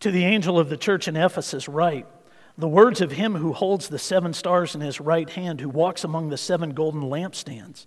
To 0.00 0.10
the 0.10 0.24
angel 0.24 0.58
of 0.58 0.68
the 0.68 0.76
church 0.76 1.08
in 1.08 1.16
Ephesus, 1.16 1.68
write 1.68 2.06
the 2.56 2.68
words 2.68 3.00
of 3.00 3.12
him 3.12 3.36
who 3.36 3.52
holds 3.52 3.88
the 3.88 3.98
seven 3.98 4.32
stars 4.32 4.74
in 4.74 4.80
his 4.80 5.00
right 5.00 5.28
hand, 5.28 5.60
who 5.60 5.68
walks 5.68 6.04
among 6.04 6.28
the 6.28 6.36
seven 6.36 6.70
golden 6.70 7.02
lampstands. 7.02 7.86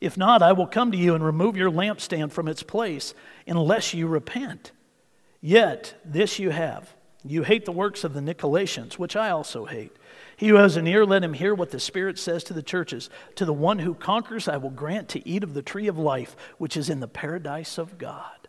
If 0.00 0.16
not, 0.16 0.42
I 0.42 0.52
will 0.52 0.66
come 0.66 0.92
to 0.92 0.98
you 0.98 1.14
and 1.14 1.24
remove 1.24 1.56
your 1.56 1.70
lampstand 1.70 2.32
from 2.32 2.48
its 2.48 2.62
place, 2.62 3.14
unless 3.46 3.94
you 3.94 4.06
repent. 4.06 4.72
Yet, 5.40 5.94
this 6.04 6.38
you 6.38 6.50
have 6.50 6.94
you 7.24 7.42
hate 7.42 7.66
the 7.66 7.72
works 7.72 8.04
of 8.04 8.14
the 8.14 8.20
Nicolaitans, 8.20 8.94
which 8.94 9.14
I 9.14 9.30
also 9.30 9.66
hate. 9.66 9.94
He 10.36 10.48
who 10.48 10.54
has 10.54 10.76
an 10.76 10.86
ear, 10.86 11.04
let 11.04 11.22
him 11.22 11.34
hear 11.34 11.54
what 11.54 11.70
the 11.70 11.80
Spirit 11.80 12.18
says 12.18 12.42
to 12.44 12.54
the 12.54 12.62
churches. 12.62 13.10
To 13.34 13.44
the 13.44 13.52
one 13.52 13.78
who 13.78 13.94
conquers, 13.94 14.48
I 14.48 14.56
will 14.56 14.70
grant 14.70 15.10
to 15.10 15.28
eat 15.28 15.42
of 15.42 15.52
the 15.52 15.62
tree 15.62 15.86
of 15.86 15.98
life, 15.98 16.34
which 16.56 16.78
is 16.78 16.88
in 16.88 17.00
the 17.00 17.08
paradise 17.08 17.76
of 17.76 17.98
God. 17.98 18.48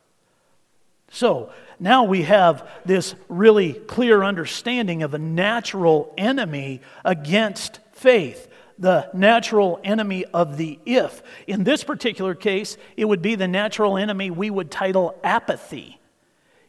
So 1.09 1.51
now 1.79 2.05
we 2.05 2.21
have 2.21 2.69
this 2.85 3.13
really 3.27 3.73
clear 3.73 4.23
understanding 4.23 5.03
of 5.03 5.13
a 5.13 5.19
natural 5.19 6.13
enemy 6.17 6.79
against 7.03 7.81
faith, 7.91 8.47
the 8.77 9.09
natural 9.13 9.79
enemy 9.83 10.25
of 10.25 10.57
the 10.57 10.79
if. 10.85 11.21
In 11.47 11.63
this 11.63 11.83
particular 11.83 12.35
case, 12.35 12.77
it 12.97 13.05
would 13.05 13.21
be 13.21 13.35
the 13.35 13.47
natural 13.47 13.97
enemy 13.97 14.31
we 14.31 14.49
would 14.49 14.71
title 14.71 15.17
apathy. 15.23 15.99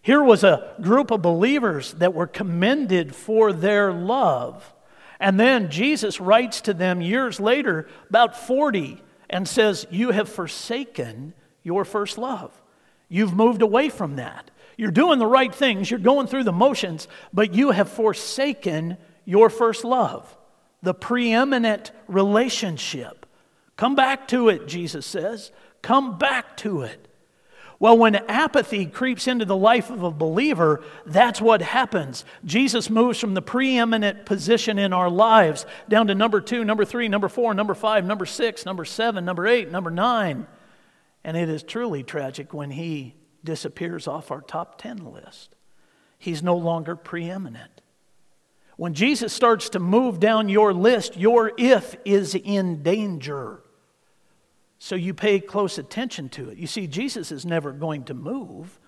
Here 0.02 0.22
was 0.22 0.42
a 0.42 0.74
group 0.80 1.10
of 1.10 1.22
believers 1.22 1.92
that 1.94 2.14
were 2.14 2.26
commended 2.26 3.14
for 3.14 3.52
their 3.52 3.92
love. 3.92 4.74
And 5.20 5.38
then 5.38 5.70
Jesus 5.70 6.20
writes 6.20 6.60
to 6.62 6.74
them 6.74 7.00
years 7.00 7.38
later, 7.38 7.88
about 8.08 8.36
40, 8.36 9.00
and 9.30 9.46
says, 9.46 9.86
You 9.90 10.10
have 10.10 10.28
forsaken 10.28 11.34
your 11.62 11.84
first 11.84 12.18
love. 12.18 12.50
You've 13.08 13.34
moved 13.34 13.62
away 13.62 13.88
from 13.88 14.16
that. 14.16 14.50
You're 14.76 14.90
doing 14.90 15.18
the 15.18 15.26
right 15.26 15.54
things, 15.54 15.90
you're 15.90 16.00
going 16.00 16.26
through 16.26 16.44
the 16.44 16.52
motions, 16.52 17.06
but 17.32 17.54
you 17.54 17.70
have 17.70 17.88
forsaken 17.90 18.96
your 19.24 19.50
first 19.50 19.84
love, 19.84 20.36
the 20.82 20.94
preeminent 20.94 21.92
relationship. 22.08 23.26
Come 23.76 23.94
back 23.94 24.28
to 24.28 24.48
it, 24.48 24.66
Jesus 24.66 25.06
says. 25.06 25.52
Come 25.80 26.18
back 26.18 26.56
to 26.58 26.82
it. 26.82 27.08
Well, 27.82 27.98
when 27.98 28.14
apathy 28.14 28.86
creeps 28.86 29.26
into 29.26 29.44
the 29.44 29.56
life 29.56 29.90
of 29.90 30.04
a 30.04 30.10
believer, 30.12 30.84
that's 31.04 31.40
what 31.40 31.60
happens. 31.62 32.24
Jesus 32.44 32.88
moves 32.88 33.18
from 33.18 33.34
the 33.34 33.42
preeminent 33.42 34.24
position 34.24 34.78
in 34.78 34.92
our 34.92 35.10
lives 35.10 35.66
down 35.88 36.06
to 36.06 36.14
number 36.14 36.40
two, 36.40 36.64
number 36.64 36.84
three, 36.84 37.08
number 37.08 37.28
four, 37.28 37.54
number 37.54 37.74
five, 37.74 38.04
number 38.04 38.24
six, 38.24 38.64
number 38.64 38.84
seven, 38.84 39.24
number 39.24 39.48
eight, 39.48 39.68
number 39.68 39.90
nine. 39.90 40.46
And 41.24 41.36
it 41.36 41.48
is 41.48 41.64
truly 41.64 42.04
tragic 42.04 42.54
when 42.54 42.70
he 42.70 43.16
disappears 43.42 44.06
off 44.06 44.30
our 44.30 44.42
top 44.42 44.80
10 44.80 44.98
list. 44.98 45.56
He's 46.18 46.40
no 46.40 46.56
longer 46.56 46.94
preeminent. 46.94 47.81
When 48.82 48.94
Jesus 48.94 49.32
starts 49.32 49.68
to 49.68 49.78
move 49.78 50.18
down 50.18 50.48
your 50.48 50.72
list, 50.72 51.16
your 51.16 51.52
if 51.56 51.94
is 52.04 52.34
in 52.34 52.82
danger. 52.82 53.62
So 54.80 54.96
you 54.96 55.14
pay 55.14 55.38
close 55.38 55.78
attention 55.78 56.28
to 56.30 56.48
it. 56.48 56.58
You 56.58 56.66
see, 56.66 56.88
Jesus 56.88 57.30
is 57.30 57.46
never 57.46 57.70
going 57.70 58.02
to 58.06 58.14
move. 58.14 58.80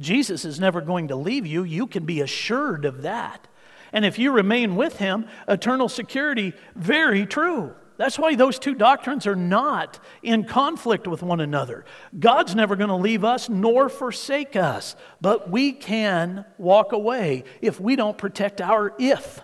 Jesus 0.00 0.44
is 0.44 0.58
never 0.58 0.80
going 0.80 1.06
to 1.06 1.14
leave 1.14 1.46
you. 1.46 1.62
You 1.62 1.86
can 1.86 2.04
be 2.04 2.22
assured 2.22 2.84
of 2.84 3.02
that. 3.02 3.46
And 3.92 4.04
if 4.04 4.18
you 4.18 4.32
remain 4.32 4.74
with 4.74 4.96
him, 4.96 5.28
eternal 5.46 5.88
security, 5.88 6.52
very 6.74 7.24
true. 7.24 7.72
That's 7.96 8.18
why 8.18 8.34
those 8.34 8.58
two 8.58 8.74
doctrines 8.74 9.26
are 9.26 9.36
not 9.36 9.98
in 10.22 10.44
conflict 10.44 11.06
with 11.06 11.22
one 11.22 11.40
another. 11.40 11.84
God's 12.18 12.54
never 12.54 12.76
going 12.76 12.90
to 12.90 12.96
leave 12.96 13.24
us 13.24 13.48
nor 13.48 13.88
forsake 13.88 14.54
us, 14.54 14.96
but 15.20 15.50
we 15.50 15.72
can 15.72 16.44
walk 16.58 16.92
away 16.92 17.44
if 17.62 17.80
we 17.80 17.96
don't 17.96 18.18
protect 18.18 18.60
our 18.60 18.94
if. 18.98 19.40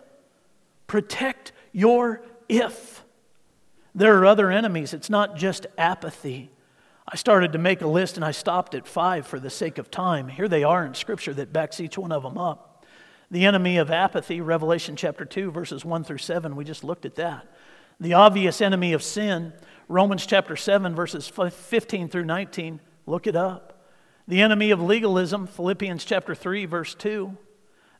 Protect 0.86 1.52
your 1.72 2.22
if. 2.48 3.02
There 3.94 4.18
are 4.18 4.26
other 4.26 4.50
enemies, 4.50 4.92
it's 4.92 5.10
not 5.10 5.36
just 5.36 5.66
apathy. 5.78 6.50
I 7.08 7.16
started 7.16 7.52
to 7.52 7.58
make 7.58 7.82
a 7.82 7.86
list 7.86 8.16
and 8.16 8.24
I 8.24 8.30
stopped 8.30 8.74
at 8.74 8.86
five 8.86 9.26
for 9.26 9.40
the 9.40 9.50
sake 9.50 9.78
of 9.78 9.90
time. 9.90 10.28
Here 10.28 10.48
they 10.48 10.64
are 10.64 10.84
in 10.84 10.94
Scripture 10.94 11.34
that 11.34 11.52
backs 11.52 11.80
each 11.80 11.98
one 11.98 12.12
of 12.12 12.22
them 12.22 12.38
up. 12.38 12.84
The 13.30 13.46
enemy 13.46 13.78
of 13.78 13.90
apathy, 13.90 14.40
Revelation 14.40 14.94
chapter 14.94 15.24
2, 15.24 15.50
verses 15.50 15.84
1 15.84 16.04
through 16.04 16.18
7, 16.18 16.54
we 16.54 16.64
just 16.64 16.84
looked 16.84 17.06
at 17.06 17.14
that. 17.16 17.46
The 18.02 18.14
obvious 18.14 18.60
enemy 18.60 18.94
of 18.94 19.02
sin, 19.04 19.52
Romans 19.86 20.26
chapter 20.26 20.56
7, 20.56 20.92
verses 20.92 21.28
15 21.28 22.08
through 22.08 22.24
19. 22.24 22.80
Look 23.06 23.28
it 23.28 23.36
up. 23.36 23.86
The 24.26 24.42
enemy 24.42 24.72
of 24.72 24.82
legalism, 24.82 25.46
Philippians 25.46 26.04
chapter 26.04 26.34
3, 26.34 26.66
verse 26.66 26.96
2. 26.96 27.36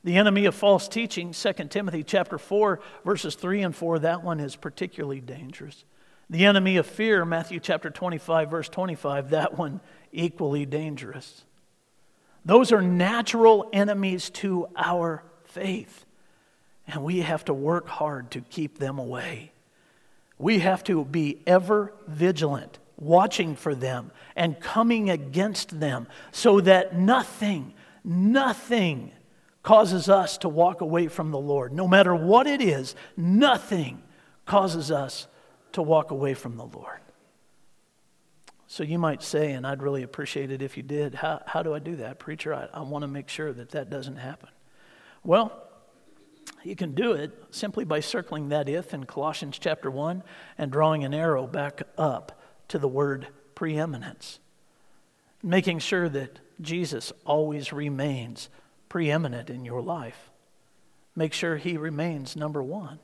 The 0.03 0.17
enemy 0.17 0.43
of 0.43 0.55
false 0.55 0.89
teaching, 0.89 1.31
2 1.31 1.53
Timothy 1.69 2.03
chapter 2.03 2.37
4, 2.37 2.81
verses 3.05 3.35
3 3.35 3.61
and 3.61 3.73
4. 3.73 3.99
That 3.99 4.25
one 4.25 4.41
is 4.41 4.57
particularly 4.57 5.21
dangerous. 5.21 5.85
The 6.29 6.43
enemy 6.47 6.75
of 6.75 6.85
fear, 6.85 7.23
Matthew 7.23 7.61
chapter 7.61 7.89
25, 7.89 8.51
verse 8.51 8.67
25. 8.67 9.29
That 9.29 9.57
one 9.57 9.79
equally 10.11 10.65
dangerous. 10.65 11.45
Those 12.43 12.73
are 12.73 12.81
natural 12.81 13.69
enemies 13.71 14.29
to 14.31 14.67
our 14.75 15.23
faith. 15.45 16.03
And 16.87 17.05
we 17.05 17.21
have 17.21 17.45
to 17.45 17.53
work 17.53 17.87
hard 17.87 18.31
to 18.31 18.41
keep 18.41 18.79
them 18.79 18.99
away. 18.99 19.52
We 20.37 20.59
have 20.59 20.83
to 20.85 21.05
be 21.05 21.41
ever 21.45 21.93
vigilant, 22.07 22.79
watching 22.97 23.55
for 23.55 23.75
them 23.75 24.11
and 24.35 24.59
coming 24.59 25.09
against 25.09 25.79
them 25.79 26.07
so 26.31 26.61
that 26.61 26.97
nothing, 26.97 27.73
nothing 28.03 29.11
causes 29.61 30.09
us 30.09 30.37
to 30.39 30.49
walk 30.49 30.81
away 30.81 31.07
from 31.07 31.31
the 31.31 31.39
Lord. 31.39 31.71
No 31.71 31.87
matter 31.87 32.13
what 32.13 32.47
it 32.47 32.61
is, 32.61 32.95
nothing 33.15 34.01
causes 34.45 34.91
us 34.91 35.27
to 35.71 35.81
walk 35.81 36.11
away 36.11 36.33
from 36.33 36.57
the 36.57 36.65
Lord. 36.65 36.99
So 38.67 38.83
you 38.83 38.97
might 38.97 39.21
say, 39.21 39.51
and 39.51 39.67
I'd 39.67 39.83
really 39.83 40.03
appreciate 40.03 40.51
it 40.51 40.61
if 40.61 40.77
you 40.77 40.83
did, 40.83 41.15
how, 41.15 41.41
how 41.45 41.61
do 41.61 41.73
I 41.73 41.79
do 41.79 41.95
that, 41.97 42.19
preacher? 42.19 42.53
I, 42.53 42.67
I 42.73 42.81
want 42.81 43.03
to 43.03 43.07
make 43.07 43.29
sure 43.29 43.53
that 43.53 43.69
that 43.69 43.89
doesn't 43.89 44.17
happen. 44.17 44.49
Well, 45.23 45.67
you 46.65 46.75
can 46.75 46.93
do 46.93 47.13
it 47.13 47.31
simply 47.51 47.85
by 47.85 47.99
circling 47.99 48.49
that 48.49 48.69
if 48.69 48.93
in 48.93 49.05
Colossians 49.05 49.59
chapter 49.59 49.89
1 49.91 50.23
and 50.57 50.71
drawing 50.71 51.03
an 51.03 51.13
arrow 51.13 51.47
back 51.47 51.83
up 51.97 52.41
to 52.69 52.79
the 52.79 52.87
word 52.87 53.27
preeminence. 53.55 54.39
Making 55.41 55.79
sure 55.79 56.07
that 56.09 56.39
Jesus 56.61 57.11
always 57.25 57.73
remains 57.73 58.49
preeminent 58.89 59.49
in 59.49 59.65
your 59.65 59.81
life. 59.81 60.29
Make 61.15 61.33
sure 61.33 61.57
he 61.57 61.77
remains 61.77 62.35
number 62.35 62.63
one. 62.63 62.99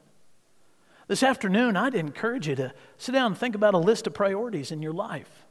This 1.08 1.24
afternoon, 1.24 1.76
I'd 1.76 1.95
encourage 1.95 2.48
you 2.48 2.56
to 2.56 2.74
sit 2.98 3.13
down 3.13 3.31
and 3.31 3.38
think 3.38 3.56
about 3.56 3.73
a 3.73 3.79
list 3.79 4.08
of 4.08 4.13
priorities 4.13 4.71
in 4.71 4.81
your 4.81 4.94
life. 4.94 5.46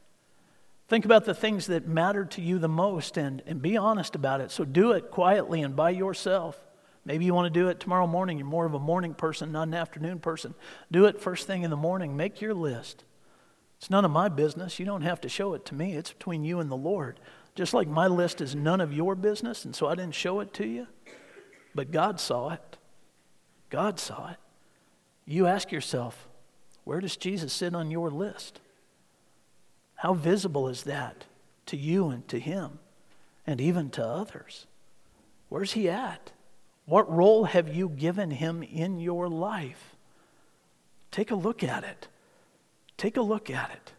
Think 0.87 1.05
about 1.05 1.25
the 1.25 1.35
things 1.35 1.67
that 1.67 1.87
matter 1.87 2.25
to 2.25 2.41
you 2.41 2.57
the 2.57 2.69
most 2.69 3.17
and, 3.17 3.43
and 3.45 3.61
be 3.61 3.77
honest 3.77 4.15
about 4.15 4.41
it. 4.41 4.51
So 4.51 4.65
do 4.65 4.93
it 4.93 5.11
quietly 5.11 5.61
and 5.61 5.75
by 5.75 5.91
yourself. 5.91 6.59
Maybe 7.05 7.25
you 7.25 7.33
want 7.33 7.51
to 7.51 7.59
do 7.59 7.69
it 7.69 7.79
tomorrow 7.79 8.07
morning. 8.07 8.37
You're 8.37 8.47
more 8.47 8.65
of 8.65 8.73
a 8.73 8.79
morning 8.79 9.13
person, 9.13 9.51
not 9.51 9.67
an 9.67 9.73
afternoon 9.73 10.19
person. 10.19 10.53
Do 10.91 11.05
it 11.05 11.21
first 11.21 11.47
thing 11.47 11.63
in 11.63 11.69
the 11.69 11.77
morning. 11.77 12.15
Make 12.15 12.41
your 12.41 12.53
list. 12.53 13.03
It's 13.77 13.89
none 13.89 14.05
of 14.05 14.11
my 14.11 14.27
business. 14.27 14.77
You 14.77 14.85
don't 14.85 15.03
have 15.03 15.21
to 15.21 15.29
show 15.29 15.53
it 15.53 15.65
to 15.67 15.75
me. 15.75 15.93
It's 15.93 16.11
between 16.11 16.43
you 16.43 16.59
and 16.59 16.69
the 16.69 16.77
Lord. 16.77 17.19
Just 17.55 17.73
like 17.73 17.87
my 17.87 18.07
list 18.07 18.41
is 18.41 18.55
none 18.55 18.81
of 18.81 18.93
your 18.93 19.15
business, 19.15 19.65
and 19.65 19.75
so 19.75 19.87
I 19.87 19.95
didn't 19.95 20.15
show 20.15 20.41
it 20.41 20.53
to 20.55 20.67
you. 20.67 20.87
But 21.73 21.91
God 21.91 22.19
saw 22.19 22.49
it. 22.49 22.77
God 23.69 23.99
saw 23.99 24.31
it. 24.31 24.37
You 25.25 25.47
ask 25.47 25.71
yourself, 25.71 26.27
where 26.83 26.99
does 26.99 27.15
Jesus 27.15 27.53
sit 27.53 27.75
on 27.75 27.91
your 27.91 28.09
list? 28.09 28.59
How 29.95 30.13
visible 30.13 30.67
is 30.67 30.83
that 30.83 31.25
to 31.67 31.77
you 31.77 32.09
and 32.09 32.27
to 32.29 32.39
Him, 32.39 32.79
and 33.45 33.61
even 33.61 33.89
to 33.91 34.05
others? 34.05 34.65
Where's 35.49 35.73
He 35.73 35.89
at? 35.89 36.31
What 36.89 37.15
role 37.15 37.43
have 37.43 37.69
you 37.69 37.87
given 37.87 38.31
Him 38.31 38.63
in 38.63 38.99
your 38.99 39.29
life? 39.29 39.95
Take 41.11 41.29
a 41.29 41.35
look 41.35 41.63
at 41.63 41.83
it. 41.83 42.07
Take 42.97 43.15
a 43.15 43.21
look 43.21 43.51
at 43.51 43.69
it. 43.69 43.93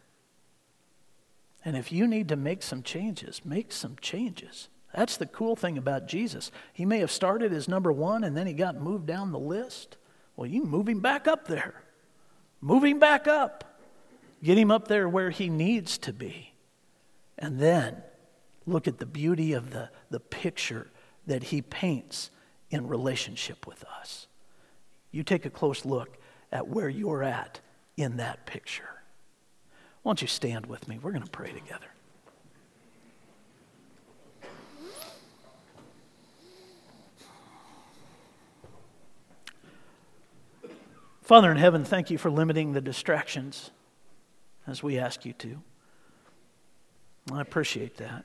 And 1.65 1.77
if 1.77 1.93
you 1.93 2.09
need 2.09 2.29
to 2.31 2.37
make 2.37 2.65
some 2.65 2.83
changes, 2.83 3.45
make 3.45 3.71
some 3.71 3.95
changes. 4.01 4.69
That's 4.93 5.17
the 5.17 5.27
cool 5.27 5.55
thing 5.55 5.79
about 5.79 6.09
Jesus. 6.09 6.51
He 6.73 6.85
may 6.85 6.99
have 6.99 7.13
started 7.13 7.53
as 7.53 7.69
number 7.69 7.93
one 7.93 8.25
and 8.25 8.37
then 8.37 8.49
he 8.49 8.55
got 8.55 8.81
moved 8.81 9.07
down 9.07 9.31
the 9.31 9.39
list. 9.39 9.97
Well, 10.35 10.49
you 10.49 10.65
move 10.65 10.89
him 10.89 10.99
back 10.99 11.29
up 11.29 11.47
there. 11.47 11.85
Move 12.61 12.83
him 12.83 12.99
back 12.99 13.29
up. 13.29 13.79
Get 14.43 14.59
him 14.59 14.73
up 14.73 14.89
there 14.89 15.09
where 15.09 15.31
he 15.31 15.49
needs 15.49 15.97
to 15.99 16.13
be. 16.13 16.55
And 17.39 17.61
then 17.61 18.03
look 18.67 18.89
at 18.89 18.99
the 18.99 19.07
beauty 19.07 19.53
of 19.53 19.71
the, 19.71 19.91
the 20.11 20.19
picture 20.19 20.91
that 21.29 21.45
he 21.45 21.63
paints 21.63 22.31
in 22.71 22.87
relationship 22.87 23.67
with 23.67 23.85
us. 23.85 24.27
You 25.11 25.23
take 25.23 25.45
a 25.45 25.51
close 25.51 25.85
look 25.85 26.19
at 26.53 26.69
where 26.69 26.89
you're 26.89 27.23
at 27.23 27.61
in 27.97 28.17
that 28.19 28.47
picture. 28.47 28.89
Why 30.03 30.11
don't 30.11 30.23
you 30.23 30.29
stand 30.29 30.67
with 30.67 30.89
me? 30.89 30.99
We're 31.01 31.13
going 31.13 31.25
to 31.25 31.31
pray 31.31 31.53
together. 31.53 31.87
Father 41.23 41.51
in 41.53 41.59
heaven, 41.59 41.85
thank 41.85 42.11
you 42.11 42.19
for 42.19 42.29
limiting 42.29 42.73
the 42.73 42.81
distractions 42.81 43.71
as 44.67 44.83
we 44.83 44.99
ask 44.99 45.25
you 45.25 45.33
to. 45.35 45.63
I 47.33 47.41
appreciate 47.41 47.99
that. 47.99 48.25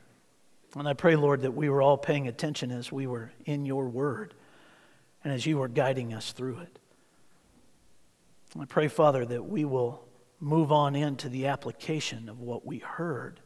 And 0.78 0.86
I 0.86 0.92
pray, 0.92 1.16
Lord, 1.16 1.42
that 1.42 1.52
we 1.52 1.70
were 1.70 1.80
all 1.80 1.96
paying 1.96 2.28
attention 2.28 2.70
as 2.70 2.92
we 2.92 3.06
were 3.06 3.32
in 3.46 3.64
your 3.64 3.88
word 3.88 4.34
and 5.24 5.32
as 5.32 5.46
you 5.46 5.56
were 5.56 5.68
guiding 5.68 6.12
us 6.12 6.32
through 6.32 6.58
it. 6.58 6.78
I 8.60 8.66
pray, 8.66 8.88
Father, 8.88 9.24
that 9.24 9.42
we 9.44 9.64
will 9.64 10.06
move 10.38 10.70
on 10.70 10.94
into 10.94 11.30
the 11.30 11.46
application 11.46 12.28
of 12.28 12.40
what 12.40 12.66
we 12.66 12.78
heard 12.78 13.40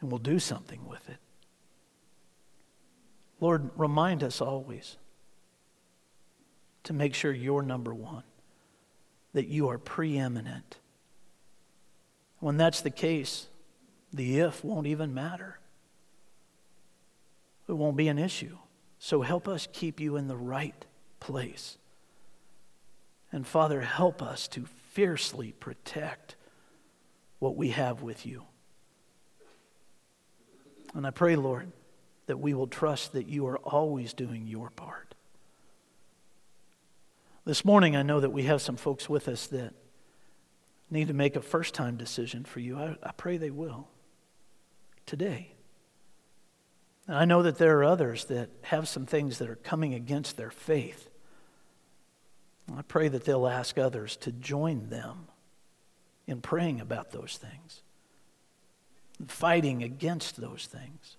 and 0.00 0.10
we'll 0.10 0.18
do 0.18 0.38
something 0.38 0.86
with 0.86 1.08
it. 1.08 1.18
Lord, 3.38 3.70
remind 3.76 4.22
us 4.24 4.40
always 4.40 4.96
to 6.84 6.92
make 6.92 7.14
sure 7.14 7.32
you're 7.32 7.62
number 7.62 7.94
one, 7.94 8.24
that 9.32 9.48
you 9.48 9.68
are 9.68 9.78
preeminent. 9.78 10.78
When 12.40 12.56
that's 12.56 12.80
the 12.80 12.90
case, 12.90 13.48
the 14.12 14.40
if 14.40 14.64
won't 14.64 14.86
even 14.86 15.14
matter. 15.14 15.58
It 17.68 17.72
won't 17.72 17.96
be 17.96 18.08
an 18.08 18.18
issue. 18.18 18.58
So 18.98 19.22
help 19.22 19.48
us 19.48 19.68
keep 19.72 19.98
you 19.98 20.16
in 20.16 20.28
the 20.28 20.36
right 20.36 20.84
place. 21.20 21.78
And 23.32 23.46
Father, 23.46 23.80
help 23.80 24.22
us 24.22 24.46
to 24.48 24.66
fiercely 24.92 25.52
protect 25.52 26.36
what 27.38 27.56
we 27.56 27.70
have 27.70 28.02
with 28.02 28.26
you. 28.26 28.42
And 30.94 31.06
I 31.06 31.10
pray, 31.10 31.36
Lord, 31.36 31.72
that 32.26 32.38
we 32.38 32.52
will 32.52 32.66
trust 32.66 33.12
that 33.14 33.28
you 33.28 33.46
are 33.46 33.58
always 33.58 34.12
doing 34.12 34.46
your 34.46 34.70
part. 34.70 35.14
This 37.44 37.64
morning, 37.64 37.96
I 37.96 38.02
know 38.02 38.20
that 38.20 38.30
we 38.30 38.44
have 38.44 38.60
some 38.60 38.76
folks 38.76 39.08
with 39.08 39.26
us 39.26 39.46
that 39.48 39.72
need 40.90 41.08
to 41.08 41.14
make 41.14 41.34
a 41.34 41.42
first 41.42 41.74
time 41.74 41.96
decision 41.96 42.44
for 42.44 42.60
you. 42.60 42.78
I, 42.78 42.96
I 43.02 43.12
pray 43.12 43.38
they 43.38 43.50
will 43.50 43.88
today. 45.06 45.52
And 47.06 47.16
I 47.16 47.24
know 47.24 47.42
that 47.42 47.58
there 47.58 47.78
are 47.78 47.84
others 47.84 48.26
that 48.26 48.50
have 48.62 48.88
some 48.88 49.06
things 49.06 49.38
that 49.38 49.50
are 49.50 49.56
coming 49.56 49.94
against 49.94 50.36
their 50.36 50.50
faith. 50.50 51.10
I 52.76 52.82
pray 52.82 53.08
that 53.08 53.24
they'll 53.24 53.48
ask 53.48 53.76
others 53.76 54.16
to 54.18 54.32
join 54.32 54.88
them 54.88 55.26
in 56.26 56.40
praying 56.40 56.80
about 56.80 57.10
those 57.10 57.36
things, 57.36 57.82
fighting 59.26 59.82
against 59.82 60.40
those 60.40 60.66
things. 60.66 61.16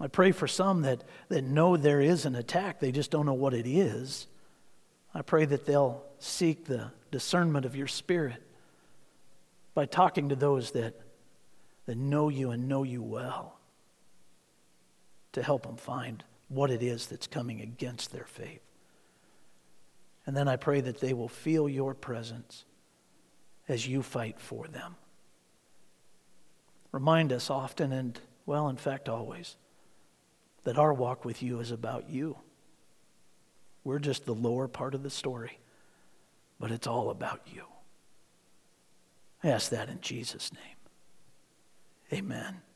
I 0.00 0.06
pray 0.06 0.32
for 0.32 0.46
some 0.46 0.82
that, 0.82 1.04
that 1.28 1.44
know 1.44 1.76
there 1.76 2.00
is 2.00 2.24
an 2.24 2.34
attack, 2.34 2.80
they 2.80 2.92
just 2.92 3.10
don't 3.10 3.26
know 3.26 3.34
what 3.34 3.54
it 3.54 3.66
is. 3.66 4.26
I 5.14 5.22
pray 5.22 5.44
that 5.44 5.66
they'll 5.66 6.02
seek 6.18 6.64
the 6.64 6.90
discernment 7.10 7.66
of 7.66 7.76
your 7.76 7.86
spirit 7.86 8.42
by 9.74 9.86
talking 9.86 10.28
to 10.30 10.36
those 10.36 10.72
that, 10.72 10.94
that 11.88 11.96
know 11.96 12.28
you 12.28 12.50
and 12.50 12.68
know 12.68 12.82
you 12.82 13.02
well 13.02 13.58
to 15.32 15.42
help 15.42 15.62
them 15.62 15.78
find 15.78 16.22
what 16.48 16.70
it 16.70 16.82
is 16.82 17.06
that's 17.06 17.26
coming 17.26 17.62
against 17.62 18.12
their 18.12 18.26
faith. 18.26 18.60
And 20.26 20.36
then 20.36 20.48
I 20.48 20.56
pray 20.56 20.82
that 20.82 21.00
they 21.00 21.14
will 21.14 21.30
feel 21.30 21.66
your 21.66 21.94
presence 21.94 22.66
as 23.70 23.88
you 23.88 24.02
fight 24.02 24.38
for 24.38 24.66
them. 24.66 24.96
Remind 26.92 27.32
us 27.32 27.48
often, 27.48 27.90
and 27.90 28.20
well, 28.44 28.68
in 28.68 28.76
fact, 28.76 29.08
always, 29.08 29.56
that 30.64 30.76
our 30.76 30.92
walk 30.92 31.24
with 31.24 31.42
you 31.42 31.58
is 31.58 31.70
about 31.70 32.10
you. 32.10 32.36
We're 33.82 33.98
just 33.98 34.26
the 34.26 34.34
lower 34.34 34.68
part 34.68 34.94
of 34.94 35.02
the 35.02 35.08
story, 35.08 35.58
but 36.60 36.70
it's 36.70 36.86
all 36.86 37.08
about 37.08 37.40
you. 37.46 37.62
I 39.42 39.48
ask 39.48 39.70
that 39.70 39.88
in 39.88 40.02
Jesus' 40.02 40.52
name. 40.52 40.77
Amen. 42.12 42.67